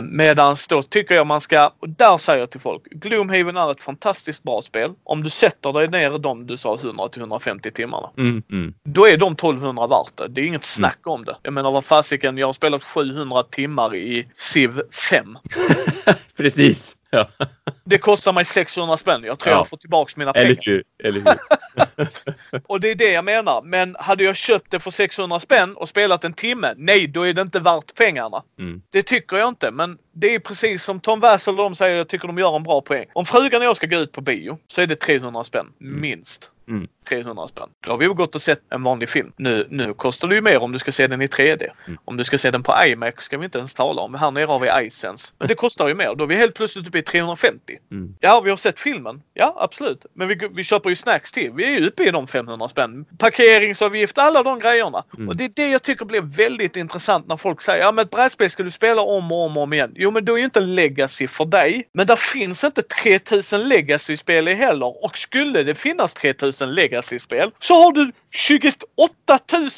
Uh, 0.05 0.11
Medan 0.11 0.55
då 0.69 0.83
tycker 0.83 1.15
jag 1.15 1.21
man 1.25 1.42
ska, 1.42 1.72
och 1.80 1.90
där 1.90 2.18
säger 2.18 2.40
jag 2.40 2.50
till 2.50 2.60
folk, 2.60 2.84
Gloomhaven 2.84 3.58
är 3.58 3.72
ett 3.72 3.82
fantastiskt 3.82 4.44
bra 4.44 4.62
spel. 4.62 4.92
Om 5.04 5.24
du 5.24 5.30
sätter 5.30 5.74
dig 5.74 5.88
ner 5.88 6.20
de 6.20 6.48
du 6.48 6.58
sa 6.58 6.75
100-150 6.75 7.72
timmarna. 7.72 8.10
Mm. 8.18 8.44
Mm. 8.51 8.74
Då 8.84 9.08
är 9.08 9.18
de 9.18 9.34
1200 9.34 9.88
värt 9.88 10.18
det. 10.18 10.28
Det 10.28 10.42
är 10.42 10.46
inget 10.46 10.63
snack 10.63 11.00
om 11.04 11.25
det. 11.25 11.36
Jag 11.44 11.54
menar 11.54 11.72
vad 11.72 11.86
fasiken, 11.86 12.38
jag 12.38 12.48
har 12.48 12.54
spelat 12.54 12.84
700 12.84 13.44
timmar 13.44 13.96
i 13.96 14.28
Civ 14.36 14.82
5. 15.10 15.38
Precis. 16.38 16.98
Ja. 17.12 17.27
Det 17.84 17.98
kostar 17.98 18.34
mig 18.34 18.46
600 18.46 18.98
spänn. 18.98 19.24
Jag 19.24 19.39
tror 19.39 19.53
Ja. 19.53 19.60
jag 19.60 19.68
får 19.70 19.77
tillbaks 19.77 20.15
mina 20.15 20.32
Eller 20.32 20.56
pengar. 20.56 20.62
hur? 20.65 20.84
Eller 21.03 21.20
hur? 21.20 22.62
Och 22.68 22.80
det 22.80 22.91
är 22.91 22.96
det 22.96 23.12
jag 23.12 23.25
menar. 23.25 23.62
Men 23.62 23.96
hade 24.00 24.24
jag 24.24 24.36
köpt 24.36 24.72
det 24.72 24.80
för 24.80 24.91
600 24.91 25.39
spänn 25.39 25.75
och 25.75 25.89
spelat 25.89 26.24
en 26.24 26.34
timme, 26.34 26.74
nej 26.77 27.08
då 27.08 27.22
är 27.27 27.34
det 27.34 27.41
inte 27.41 27.60
värt 27.60 27.96
pengarna. 27.96 28.44
Mm. 28.60 28.82
Det 28.89 29.03
tycker 29.03 29.38
jag 29.38 29.48
inte. 29.48 29.72
Men 29.72 29.98
det 30.13 30.36
är 30.36 30.39
precis 30.39 30.84
som 30.84 31.00
Tom 31.00 31.20
Wassel 31.20 31.53
och 31.60 31.63
de 31.63 31.75
säger, 31.75 31.98
jag 31.98 32.08
tycker 32.08 32.27
de 32.27 32.38
gör 32.38 32.56
en 32.56 32.63
bra 32.63 32.82
poäng. 32.82 33.06
Om 33.13 33.25
frugan 33.25 33.62
och 33.62 33.68
jag 33.68 33.77
ska 33.77 33.88
gå 33.88 33.98
ut 33.98 34.12
på 34.12 34.22
bio 34.22 34.58
så 34.68 34.82
är 34.82 34.88
det 34.88 34.96
300 34.96 35.44
spänn. 35.44 35.68
Mm. 35.82 36.01
Minst. 36.01 36.51
Mm. 36.68 36.88
300 37.10 37.48
spänn. 37.48 37.70
Då 37.79 37.91
har 37.91 37.98
vi 37.98 38.05
gått 38.05 38.36
och 38.36 38.41
sett 38.41 38.62
en 38.70 38.84
vanlig 38.84 39.10
film. 39.10 39.31
Nu, 39.36 39.67
nu 39.70 39.93
kostar 39.93 40.27
det 40.27 40.36
ju 40.36 40.41
mer 40.41 40.63
om 40.63 40.72
du 40.72 40.79
ska 40.79 40.91
se 40.91 41.08
den 41.08 41.22
i 41.22 41.27
3D. 41.27 41.67
Mm. 41.88 42.00
Om 42.05 42.17
du 42.17 42.24
ska 42.24 42.38
se 42.38 42.51
den 42.51 42.63
på 42.63 42.74
IMAX 42.88 43.24
ska 43.24 43.38
vi 43.38 43.46
inte 43.46 43.58
ens 43.58 43.74
tala 43.74 44.01
om. 44.01 44.13
Här 44.13 44.31
nere 44.31 44.46
har 44.46 44.60
vi 44.60 44.88
iSense. 44.88 45.34
Men 45.39 45.48
det 45.48 45.55
kostar 45.55 45.88
ju 45.88 45.93
mer. 45.93 46.15
Då 46.15 46.24
är 46.24 46.27
vi 46.27 46.36
helt 46.36 46.55
plötsligt 46.55 46.88
uppe 46.88 46.98
i 46.98 47.01
350. 47.01 47.77
Mm. 47.91 48.15
Ja, 48.20 48.41
vi 48.41 48.50
har 48.50 48.58
sett 48.58 48.79
filmen. 48.79 49.22
Ja, 49.34 49.55
absolut. 49.60 50.05
Men 50.13 50.27
vi, 50.27 50.50
vi 50.51 50.63
köper 50.63 50.89
ju 50.89 50.96
snacks 50.96 51.31
till. 51.31 51.51
Vi 51.51 51.65
är 51.65 51.79
ju 51.79 51.88
uppe 51.88 52.03
i 52.03 52.12
de 52.12 52.27
500 52.27 52.70
spänn. 52.70 53.05
Parkeringsavgift, 53.17 54.17
alla 54.17 54.43
de 54.43 54.60
grejerna. 54.60 55.03
Mm. 55.17 55.29
Och 55.29 55.36
det 55.36 55.46
är 55.46 55.51
det 55.55 55.70
jag 55.70 55.84
tycker 55.84 56.05
blir 56.05 56.22
väldigt 56.22 56.75
intressant 56.75 57.27
när 57.27 57.38
folk 57.38 57.62
säger 57.62 57.84
ja 57.84 57.91
men 57.91 58.05
ett 58.05 58.12
brädspel 58.12 58.50
ska 58.50 58.63
du 58.63 58.72
spela 58.72 59.01
om 59.01 59.31
och 59.31 59.46
om 59.46 59.58
och 59.58 59.63
om 59.63 59.74
igen. 59.74 59.91
Jo 59.96 60.12
men 60.12 60.25
då 60.25 60.34
är 60.34 60.38
ju 60.38 60.46
inte 60.46 60.60
legacy 60.60 61.27
för 61.27 61.46
dig. 61.46 61.88
Men 61.93 62.08
där 62.08 62.15
finns 62.15 62.63
inte 62.63 62.81
3000 62.81 63.70
legacy-spel 63.70 64.48
i 64.48 64.53
heller. 64.53 65.05
Och 65.05 65.17
skulle 65.17 65.63
det 65.63 65.75
finnas 65.75 66.13
3000 66.13 66.74
legacy-spel 66.91 67.51
så 67.60 67.74
har 67.74 67.91
du 67.91 68.12
28 68.31 68.88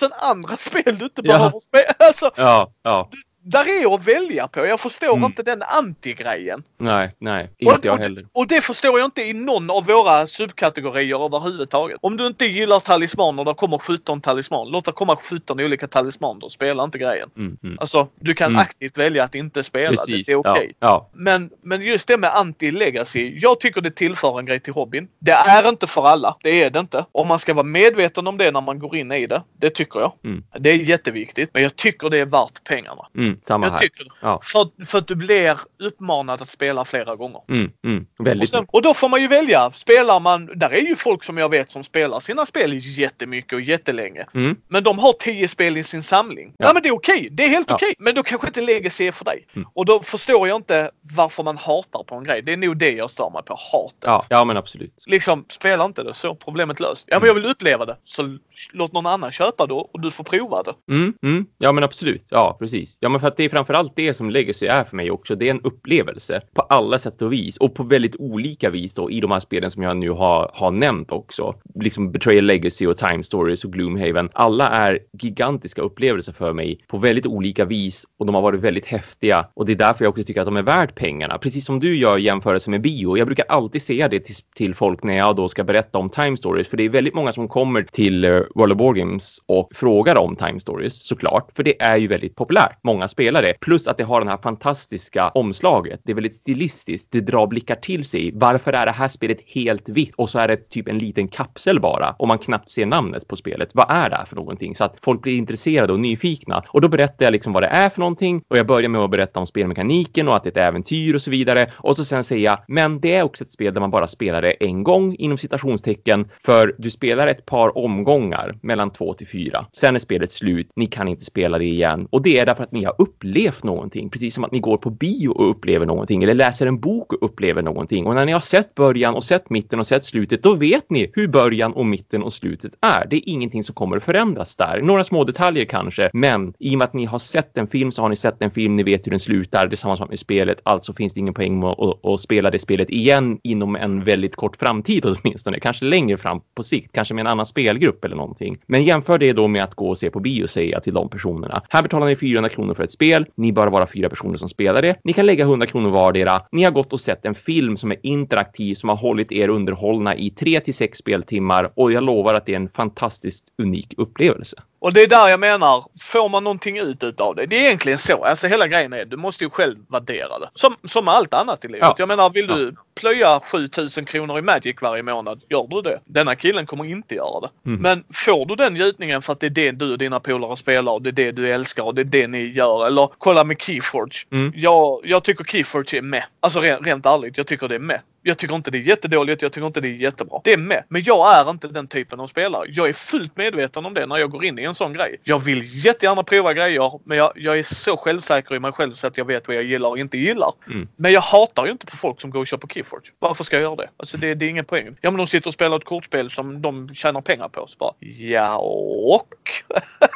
000 0.02 0.12
andra 0.22 0.58
spel 0.58 0.84
du 0.98 1.06
inte 1.06 1.22
Ja. 1.24 1.34
behöver 1.38 1.60
spela. 1.60 1.94
Alltså, 2.00 2.32
Ja, 2.38 2.72
ja. 2.84 3.10
Där 3.46 3.82
är 3.82 3.94
att 3.96 4.08
välja 4.08 4.48
på. 4.48 4.66
Jag 4.66 4.80
förstår 4.80 5.14
Mm. 5.14 5.24
inte 5.26 5.44
den 5.44 5.62
anti-grejen. 5.62 6.64
Nej, 6.80 7.10
nej. 7.20 7.50
Och, 7.66 7.74
Inte 7.74 7.88
jag 7.88 7.94
och, 7.96 8.00
heller. 8.00 8.26
och 8.34 8.48
det 8.48 8.62
förstår 8.62 9.00
jag 9.00 9.08
inte 9.08 9.22
i 9.22 9.34
någon 9.34 9.70
av 9.70 9.86
våra 9.86 10.28
subkategorier 10.28 11.26
överhuvudtaget. 11.26 11.98
Om 12.02 12.18
du 12.18 12.28
inte 12.28 12.46
gillar 12.46 12.80
talismaner, 12.80 13.46
det 13.46 13.54
kommer 13.54 13.78
17 13.78 14.22
talismaner. 14.22 14.72
Låt 14.72 14.86
det 14.86 14.92
komma 14.92 15.16
17 15.16 15.60
olika 15.60 15.88
talismaner. 15.88 16.50
Spela 16.50 16.84
inte 16.84 16.98
grejen. 16.98 17.30
Mm, 17.38 17.58
mm. 17.64 17.78
Alltså, 17.80 18.08
du 18.20 18.34
kan 18.34 18.52
Mm. 18.52 18.60
aktivt 18.62 18.98
välja 18.98 19.24
att 19.24 19.36
inte 19.36 19.64
spela. 19.64 19.90
Precis. 19.90 20.26
det 20.26 20.32
är 20.32 20.36
okej. 20.36 20.74
Ja, 20.80 20.88
ja. 20.88 21.10
Men, 21.14 21.50
men 21.62 21.82
just 21.82 22.08
det 22.08 22.18
med 22.18 22.30
anti-legacy. 22.32 23.34
Jag 23.42 23.60
tycker 23.60 23.82
det 23.82 23.92
tillför 23.92 24.40
en 24.40 24.46
grej 24.46 24.60
till 24.60 24.74
hobbyn. 24.74 25.08
Det 25.20 25.32
är 25.32 25.70
inte 25.70 25.88
för 25.88 26.08
alla. 26.08 26.36
Det 26.44 26.64
är 26.64 26.70
det 26.70 26.80
inte. 26.80 27.06
Och 27.12 27.28
man 27.28 27.40
ska 27.40 27.54
vara 27.54 27.64
medveten 27.66 28.28
om 28.28 28.38
det 28.38 28.52
när 28.52 28.62
man 28.62 28.80
går 28.80 28.96
in 28.96 29.12
i 29.12 29.28
det. 29.28 29.42
Det 29.60 29.70
tycker 29.70 30.00
jag. 30.00 30.14
Mm. 30.24 30.44
Det 30.60 30.70
är 30.70 30.76
jätteviktigt. 30.76 31.50
Men 31.54 31.64
jag 31.64 31.76
tycker 31.76 32.10
det 32.10 32.18
är 32.20 32.26
värt 32.26 32.64
pengarna. 32.64 33.06
Mm, 33.18 33.33
samma 33.48 33.66
Jag 33.66 33.72
här. 33.72 33.80
tycker 33.80 34.08
Ja. 34.22 34.40
för, 34.44 34.86
för 34.86 34.98
att 34.98 35.08
du 35.08 35.16
blir 35.16 35.58
uppmanad 35.84 36.42
att 36.42 36.50
spela 36.52 36.86
flera 36.86 37.16
gånger. 37.16 37.42
Mm, 37.50 37.72
mm. 37.86 38.42
Och, 38.42 38.50
sen, 38.50 38.66
och 38.72 38.82
då 38.82 38.94
får 38.94 39.10
man 39.10 39.22
ju 39.22 39.28
välja. 39.28 39.72
Spelar 39.72 40.20
man, 40.20 40.46
där 40.56 40.70
är 40.70 40.82
ju 40.82 40.96
folk 40.96 41.24
som 41.24 41.38
jag 41.38 41.50
vet 41.50 41.70
som 41.72 41.84
spelar 41.84 42.20
sina 42.20 42.46
spel 42.46 42.74
jättemycket 42.74 43.54
och 43.54 43.62
jättelänge. 43.62 44.26
Mm. 44.34 44.56
Men 44.68 44.84
de 44.84 45.00
har 45.00 45.14
tio 45.14 45.48
spel 45.48 45.78
i 45.78 45.84
sin 45.84 46.04
samling. 46.04 46.54
Ja, 46.58 46.66
Ja. 46.68 46.74
men 46.74 46.84
det 46.84 46.90
är 46.90 46.94
okej. 46.94 47.28
Det 47.32 47.44
är 47.44 47.50
helt 47.50 47.70
Ja. 47.70 47.76
okej. 47.76 47.94
Men 48.00 48.16
då 48.16 48.24
kanske 48.24 48.48
inte 48.48 48.62
Legacy 48.62 49.08
är 49.08 49.12
för 49.12 49.26
dig. 49.26 49.48
Mm. 49.56 49.68
Och 49.74 49.86
då 49.86 50.00
förstår 50.04 50.48
jag 50.48 50.56
inte 50.56 50.92
varför 51.16 51.44
man 51.44 51.58
hatar 51.58 52.04
på 52.04 52.16
en 52.16 52.24
grej. 52.24 52.42
Det 52.42 52.54
är 52.54 52.58
nog 52.58 52.78
det 52.78 52.92
jag 52.92 53.12
stör 53.12 53.30
mig 53.30 53.44
på. 53.44 53.54
Hatet. 53.72 53.98
Ja, 54.04 54.24
ja, 54.30 54.46
men 54.46 54.58
absolut. 54.58 55.04
Liksom, 55.08 55.46
spela 55.50 55.86
inte 55.86 56.04
det 56.04 56.14
så. 56.14 56.36
Problemet 56.36 56.80
löst. 56.80 57.06
Ja, 57.08 57.16
Mm. 57.16 57.22
men 57.22 57.28
jag 57.28 57.42
vill 57.42 57.52
uppleva 57.52 57.86
det. 57.86 57.98
Så 58.04 58.38
låt 58.74 58.94
någon 58.94 59.06
annan 59.06 59.32
köpa 59.32 59.66
det 59.68 59.74
och 59.74 60.02
du 60.02 60.12
får 60.12 60.24
prova 60.24 60.64
det. 60.64 60.94
Mm, 60.94 61.14
mm. 61.24 61.46
Ja, 61.58 61.72
men 61.72 61.84
absolut. 61.84 62.26
Ja, 62.30 62.56
precis. 62.60 62.98
Ja, 63.00 63.10
men 63.10 63.22
för 63.24 63.28
att 63.28 63.38
det 63.38 63.44
är 63.44 63.50
framförallt 63.50 63.96
det 63.96 64.14
som 64.14 64.30
Legacy 64.30 64.66
är 64.66 64.84
för 64.84 64.96
mig 64.96 65.12
också. 65.12 65.36
Det 65.36 65.48
är 65.48 65.52
en 65.52 65.62
upplevelse 65.62 66.42
på 66.54 66.62
alla 66.62 67.00
sätt 67.00 67.22
och 67.22 67.34
vis 67.34 67.58
och 67.58 67.76
på 67.76 67.84
väldigt 67.84 68.16
olika 68.16 68.70
vis 68.70 68.94
då 68.94 69.12
i 69.12 69.22
de 69.22 69.32
här 69.32 69.40
spelen 69.40 69.72
som 69.72 69.84
jag 69.84 69.98
nu 69.98 70.10
har, 70.10 70.52
har 70.54 70.72
nämnt 70.72 71.12
också. 71.12 71.56
Liksom 71.76 72.12
Betrayal 72.12 72.46
Legacy 72.46 72.88
och 72.88 72.98
Time 72.98 73.24
Stories 73.24 73.66
och 73.66 73.74
Gloomhaven. 73.74 74.30
Alla 74.34 74.70
är 74.70 75.00
gigantiska 75.22 75.82
upplevelser 75.82 76.34
för 76.34 76.54
mig 76.54 76.80
på 76.88 76.98
väldigt 76.98 77.26
olika 77.26 77.66
vis 77.66 78.06
och 78.18 78.26
de 78.26 78.36
har 78.36 78.42
varit 78.42 78.62
väldigt 78.62 78.86
häftiga 78.86 79.46
och 79.54 79.66
det 79.66 79.72
är 79.72 79.76
därför 79.76 80.06
jag 80.06 80.10
också 80.10 80.24
tycker 80.24 80.42
att 80.42 80.48
de 80.48 80.58
är 80.58 80.64
värt 80.64 80.96
pengarna. 80.96 81.38
Precis 81.38 81.66
som 81.66 81.80
du 81.80 81.96
gör 81.96 82.18
jämförelse 82.18 82.70
med 82.70 82.82
bio. 82.82 83.18
Jag 83.18 83.28
brukar 83.28 83.46
alltid 83.50 83.82
säga 83.82 84.08
det 84.08 84.20
till, 84.20 84.36
till 84.56 84.76
folk 84.76 85.04
när 85.04 85.18
jag 85.18 85.36
då 85.36 85.50
ska 85.50 85.64
berätta 85.64 85.98
om 85.98 86.10
Time 86.10 86.38
Stories, 86.38 86.68
för 86.68 86.78
det 86.78 86.84
är 86.84 86.90
väldigt 86.90 87.14
många 87.14 87.32
som 87.32 87.48
kommer 87.48 87.84
till 87.84 88.26
eh, 88.26 88.42
World 88.56 88.74
of 88.74 88.80
Wargames 88.80 89.40
och 89.46 89.70
frågar 89.76 90.18
om 90.18 90.36
Time 90.36 90.60
Stories 90.60 91.08
såklart, 91.08 91.52
för 91.56 91.64
det 91.64 91.82
är 91.82 91.98
ju 91.98 92.08
väldigt 92.08 92.36
populärt. 92.36 92.78
Många 92.84 93.08
spelar 93.14 93.42
det, 93.42 93.54
plus 93.60 93.88
att 93.88 93.98
det 93.98 94.04
har 94.04 94.20
den 94.22 94.30
här 94.30 94.38
fantastiska 94.38 95.30
omslaget. 95.30 96.00
Det 96.04 96.12
är 96.12 96.16
väldigt 96.16 96.34
stilistiskt. 96.34 97.08
Det 97.12 97.22
drar 97.22 97.48
blickar 97.48 97.76
till 97.76 98.06
sig. 98.06 98.32
Varför 98.34 98.74
är 98.74 98.86
det 98.86 98.92
här 98.92 99.08
spelet 99.08 99.38
helt 99.48 99.90
vitt 99.90 100.16
och 100.16 100.30
så 100.30 100.40
är 100.40 100.48
det 100.48 100.70
typ 100.70 100.88
en 100.88 100.98
liten 100.98 101.28
kapsel 101.28 101.80
bara 101.80 102.16
och 102.20 102.28
man 102.28 102.40
knappt 102.40 102.70
ser 102.70 102.86
namnet 102.86 103.28
på 103.28 103.36
spelet? 103.36 103.70
Vad 103.74 103.86
är 103.90 104.10
det 104.10 104.16
här 104.16 104.26
för 104.26 104.36
någonting? 104.36 104.76
Så 104.76 104.84
att 104.84 104.96
folk 105.02 105.22
blir 105.22 105.38
intresserade 105.38 105.94
och 105.94 106.00
nyfikna 106.00 106.64
och 106.68 106.82
då 106.82 106.88
berättar 106.88 107.26
jag 107.26 107.32
liksom 107.32 107.54
vad 107.54 107.64
det 107.64 107.68
är 107.68 107.90
för 107.90 108.00
någonting 108.00 108.44
och 108.48 108.58
jag 108.58 108.68
börjar 108.68 108.90
med 108.90 109.02
att 109.02 109.12
berätta 109.12 109.40
om 109.40 109.48
spelmekaniken 109.48 110.28
och 110.28 110.36
att 110.36 110.44
det 110.44 110.50
är 110.50 110.52
ett 110.52 110.68
äventyr 110.70 111.16
och 111.16 111.22
så 111.22 111.32
vidare 111.32 111.72
och 111.76 111.96
så 111.96 112.06
sen 112.06 112.24
säger 112.24 112.46
jag, 112.46 112.60
men 112.68 113.00
det 113.00 113.14
är 113.14 113.24
också 113.24 113.44
ett 113.44 113.52
spel 113.52 113.74
där 113.74 113.82
man 113.82 113.92
bara 113.92 114.08
spelar 114.08 114.42
det 114.42 114.52
en 114.52 114.84
gång 114.84 115.16
inom 115.16 115.38
citationstecken 115.38 116.30
för 116.46 116.76
du 116.78 116.92
spelar 116.92 117.28
ett 117.28 117.46
par 117.46 117.78
omgångar 117.78 118.56
mellan 118.62 118.92
två 118.92 119.14
till 119.14 119.28
fyra. 119.28 119.66
Sen 119.72 119.96
är 119.96 120.00
spelet 120.00 120.32
slut. 120.32 120.70
Ni 120.76 120.86
kan 120.86 121.08
inte 121.08 121.26
spela 121.26 121.58
det 121.58 121.66
igen 121.66 122.08
och 122.12 122.22
det 122.22 122.40
är 122.40 122.46
därför 122.46 122.64
att 122.64 122.72
ni 122.72 122.84
har 122.84 122.96
upplevt 123.04 123.64
någonting, 123.64 124.10
precis 124.10 124.34
som 124.34 124.44
att 124.44 124.52
ni 124.52 124.60
går 124.60 124.78
på 124.78 124.90
bio 124.90 125.30
och 125.30 125.50
upplever 125.50 125.86
någonting 125.86 126.24
eller 126.24 126.34
läser 126.34 126.68
en 126.68 126.80
bok 126.80 127.14
och 127.14 127.24
upplever 127.26 127.62
någonting. 127.62 128.06
Och 128.06 128.16
när 128.16 128.26
ni 128.26 128.32
har 128.32 128.40
sett 128.40 128.76
början 128.76 129.16
och 129.16 129.24
sett 129.24 129.50
mitten 129.50 129.80
och 129.80 129.88
sett 129.88 130.06
slutet, 130.06 130.44
då 130.44 130.56
vet 130.56 130.90
ni 130.90 131.12
hur 131.14 131.28
början 131.28 131.74
och 131.74 131.86
mitten 131.86 132.24
och 132.24 132.34
slutet 132.34 132.72
är. 132.82 133.08
Det 133.10 133.16
är 133.16 133.22
ingenting 133.26 133.64
som 133.64 133.76
kommer 133.76 133.98
att 133.98 134.04
förändras 134.04 134.56
där. 134.56 134.82
Några 134.82 135.04
små 135.04 135.24
detaljer 135.24 135.66
kanske, 135.66 136.10
men 136.14 136.54
i 136.60 136.76
och 136.76 136.78
med 136.78 136.86
att 136.86 136.94
ni 136.94 137.06
har 137.06 137.20
sett 137.20 137.58
en 137.58 137.68
film 137.68 137.92
så 137.92 138.02
har 138.02 138.10
ni 138.10 138.16
sett 138.16 138.44
en 138.44 138.52
film, 138.52 138.76
ni 138.76 138.84
vet 138.84 139.08
hur 139.08 139.12
den 139.12 139.20
slutar. 139.20 139.68
Det 139.68 139.74
är 139.74 139.78
samma 139.78 139.98
sak 139.98 140.10
med 140.10 140.20
spelet, 140.20 140.62
alltså 140.64 140.94
finns 140.94 141.14
det 141.14 141.20
ingen 141.20 141.34
poäng 141.34 141.60
med 141.60 141.70
att, 141.70 142.06
att, 142.06 142.20
spela 142.20 142.52
det 142.52 142.60
spelet 142.60 142.90
igen 142.90 143.40
inom 143.44 143.76
en 143.76 144.04
väldigt 144.04 144.36
kort 144.36 144.56
framtid 144.56 145.06
åtminstone. 145.06 145.60
Kanske 145.60 145.86
längre 145.86 146.18
fram 146.18 146.42
på 146.56 146.64
sikt, 146.64 146.92
kanske 146.92 147.14
med 147.14 147.22
en 147.22 147.28
annan 147.28 147.46
spelgrupp 147.46 148.06
eller 148.06 148.16
någonting. 148.16 148.58
Men 148.68 148.84
jämför 148.84 149.18
det 149.18 149.34
då 149.34 149.48
med 149.48 149.64
att 149.64 149.76
gå 149.76 149.90
och 149.90 149.98
se 149.98 150.10
på 150.10 150.20
bio, 150.20 150.48
säger 150.48 150.72
jag 150.72 150.84
till 150.84 150.94
de 150.94 151.10
personerna. 151.10 151.62
Här 151.70 151.82
betalar 151.84 152.08
ni 152.08 152.16
400 152.16 152.50
kronor 152.50 152.74
för 152.74 152.84
ett 152.84 152.92
spel. 152.94 153.26
Ni 153.36 153.52
bör 153.52 153.68
vara 153.68 153.88
fyra 153.88 154.10
personer 154.10 154.38
som 154.38 154.50
spelar 154.50 154.82
det. 154.82 154.96
Ni 155.04 155.14
kan 155.14 155.26
lägga 155.26 155.44
100 155.44 155.68
kronor 155.68 155.90
vardera. 155.90 156.42
Ni 156.52 156.64
har 156.64 156.72
gått 156.72 156.94
och 156.94 157.00
sett 157.00 157.26
en 157.26 157.36
film 157.36 157.78
som 157.78 157.92
är 157.92 157.98
interaktiv, 158.04 158.76
som 158.76 158.90
har 158.90 158.96
hållit 158.96 159.32
er 159.32 159.50
underhållna 159.50 160.16
i 160.16 160.30
3 160.30 160.60
till 160.60 160.74
6 160.74 160.98
speltimmar 160.98 161.72
och 161.76 161.92
jag 161.92 162.04
lovar 162.04 162.34
att 162.34 162.46
det 162.46 162.52
är 162.52 162.58
en 162.58 162.70
fantastiskt 162.70 163.44
unik 163.58 163.94
upplevelse. 163.98 164.56
Och 164.84 164.94
det 164.94 165.02
är 165.02 165.08
där 165.08 165.28
jag 165.28 165.40
menar, 165.40 165.86
får 166.04 166.30
man 166.30 166.44
någonting 166.44 166.80
ut 166.80 167.04
utav 167.04 167.36
det? 167.36 167.46
Det 167.46 167.56
är 167.56 167.62
egentligen 167.62 168.00
så. 168.00 168.26
Alltså 168.26 168.48
hela 168.48 168.68
grejen 168.68 168.94
är, 168.94 169.06
du 169.06 169.18
måste 169.18 169.44
ju 169.44 169.50
själv 169.50 169.78
värdera 169.90 170.40
det. 170.40 170.50
Som, 170.56 170.76
som 170.84 171.08
allt 171.08 171.34
annat 171.34 171.66
i 171.66 171.68
livet. 171.68 171.82
Ja. 171.82 171.96
Jag 171.98 172.08
menar, 172.08 172.30
vill 172.30 172.48
du 172.48 172.76
plöja 172.96 173.40
7000 173.40 174.06
kronor 174.06 174.40
i 174.40 174.42
Magic 174.42 174.76
varje 174.82 175.04
månad, 175.04 175.42
gör 175.50 175.68
du 175.70 175.82
det. 175.82 176.00
Denna 176.06 176.36
killen 176.36 176.66
kommer 176.66 176.86
inte 176.86 177.16
göra 177.16 177.40
det. 177.40 177.70
Mm. 177.70 177.82
Men 177.82 178.04
får 178.14 178.46
du 178.46 178.56
den 178.56 178.74
njutningen 178.74 179.22
för 179.22 179.34
att 179.34 179.40
det 179.40 179.46
är 179.46 179.50
det 179.50 179.72
du 179.72 179.92
och 179.92 179.98
dina 179.98 180.20
polare 180.20 180.58
spelar 180.58 180.92
och 180.92 181.02
det 181.02 181.10
är 181.10 181.12
det 181.12 181.32
du 181.32 181.50
älskar 181.50 181.84
och 181.84 181.96
det 181.96 182.02
är 182.02 182.06
det 182.06 182.28
ni 182.28 182.44
gör. 182.44 182.88
Eller 182.88 183.10
kolla 183.18 183.44
med 183.44 183.62
Keyforge. 183.62 184.26
Mm. 184.32 184.54
Jag, 184.56 185.00
jag 185.04 185.24
tycker 185.24 185.44
Keyforge 185.44 185.98
är 185.98 186.02
med. 186.02 186.24
Alltså 186.40 186.60
rent, 186.60 186.88
rent 186.88 187.06
ärligt, 187.06 187.38
jag 187.38 187.48
tycker 187.48 187.68
det 187.68 187.76
är 187.76 187.80
med. 187.80 188.02
Jag 188.26 188.38
tycker 188.38 188.56
inte 188.56 188.72
det 188.72 188.78
är 188.78 188.82
jättedåligt, 188.82 189.42
jag 189.42 189.52
tycker 189.52 189.68
inte 189.68 189.82
det 189.82 189.88
är 189.88 189.92
jättebra. 189.92 190.42
Det 190.44 190.54
är 190.54 190.58
med. 190.58 190.84
Men 190.88 191.04
jag 191.04 191.36
är 191.36 191.50
inte 191.50 191.68
den 191.68 191.88
typen 191.88 192.20
av 192.20 192.28
spelare. 192.28 192.64
Jag 192.68 192.90
är 192.90 192.94
fullt 192.94 193.38
medveten 193.38 193.86
om 193.86 193.94
det 193.94 194.06
när 194.06 194.18
jag 194.18 194.32
går 194.32 194.46
in 194.46 194.60
i 194.60 194.64
en 194.64 194.76
sån 194.76 194.94
grej. 194.94 195.20
Jag 195.24 195.40
vill 195.40 195.86
jättegärna 195.86 196.24
prova 196.24 196.54
grejer, 196.54 197.00
men 197.04 197.18
jag, 197.18 197.32
jag 197.36 197.60
är 197.60 197.64
så 197.64 197.98
självsäker 197.98 198.56
i 198.56 198.60
mig 198.60 198.72
själv 198.72 198.94
så 198.94 199.08
att 199.08 199.18
jag 199.18 199.26
vet 199.26 199.48
vad 199.48 199.58
jag 199.58 199.64
gillar 199.64 199.90
och 199.90 200.00
inte 200.00 200.18
gillar. 200.18 200.54
Mm. 200.68 200.88
Men 200.96 201.12
jag 201.12 201.22
hatar 201.22 201.66
ju 201.66 201.72
inte 201.72 201.86
på 201.86 201.98
folk 201.98 202.22
som 202.22 202.30
går 202.30 202.40
och 202.40 202.48
köper 202.48 202.68
Keyforge. 202.68 203.12
Varför 203.20 203.44
ska 203.44 203.56
jag 203.56 203.64
göra 203.64 203.76
det? 203.76 203.90
Alltså 203.98 204.18
det, 204.18 204.36
det 204.36 204.46
är 204.46 204.50
ingen 204.50 204.66
poäng. 204.66 204.98
Ja 205.02 205.12
men 205.12 205.18
de 205.18 205.28
sitter 205.28 205.48
och 205.48 205.54
spelar 205.54 205.78
ett 205.78 205.86
kortspel 205.86 206.30
som 206.32 206.62
de 206.62 206.96
tjänar 206.96 207.22
pengar 207.22 207.48
på. 207.48 207.68
Så 207.68 207.76
bara, 207.78 207.94
ja 208.18 208.58
och? 208.58 209.34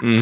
Mm. 0.03 0.21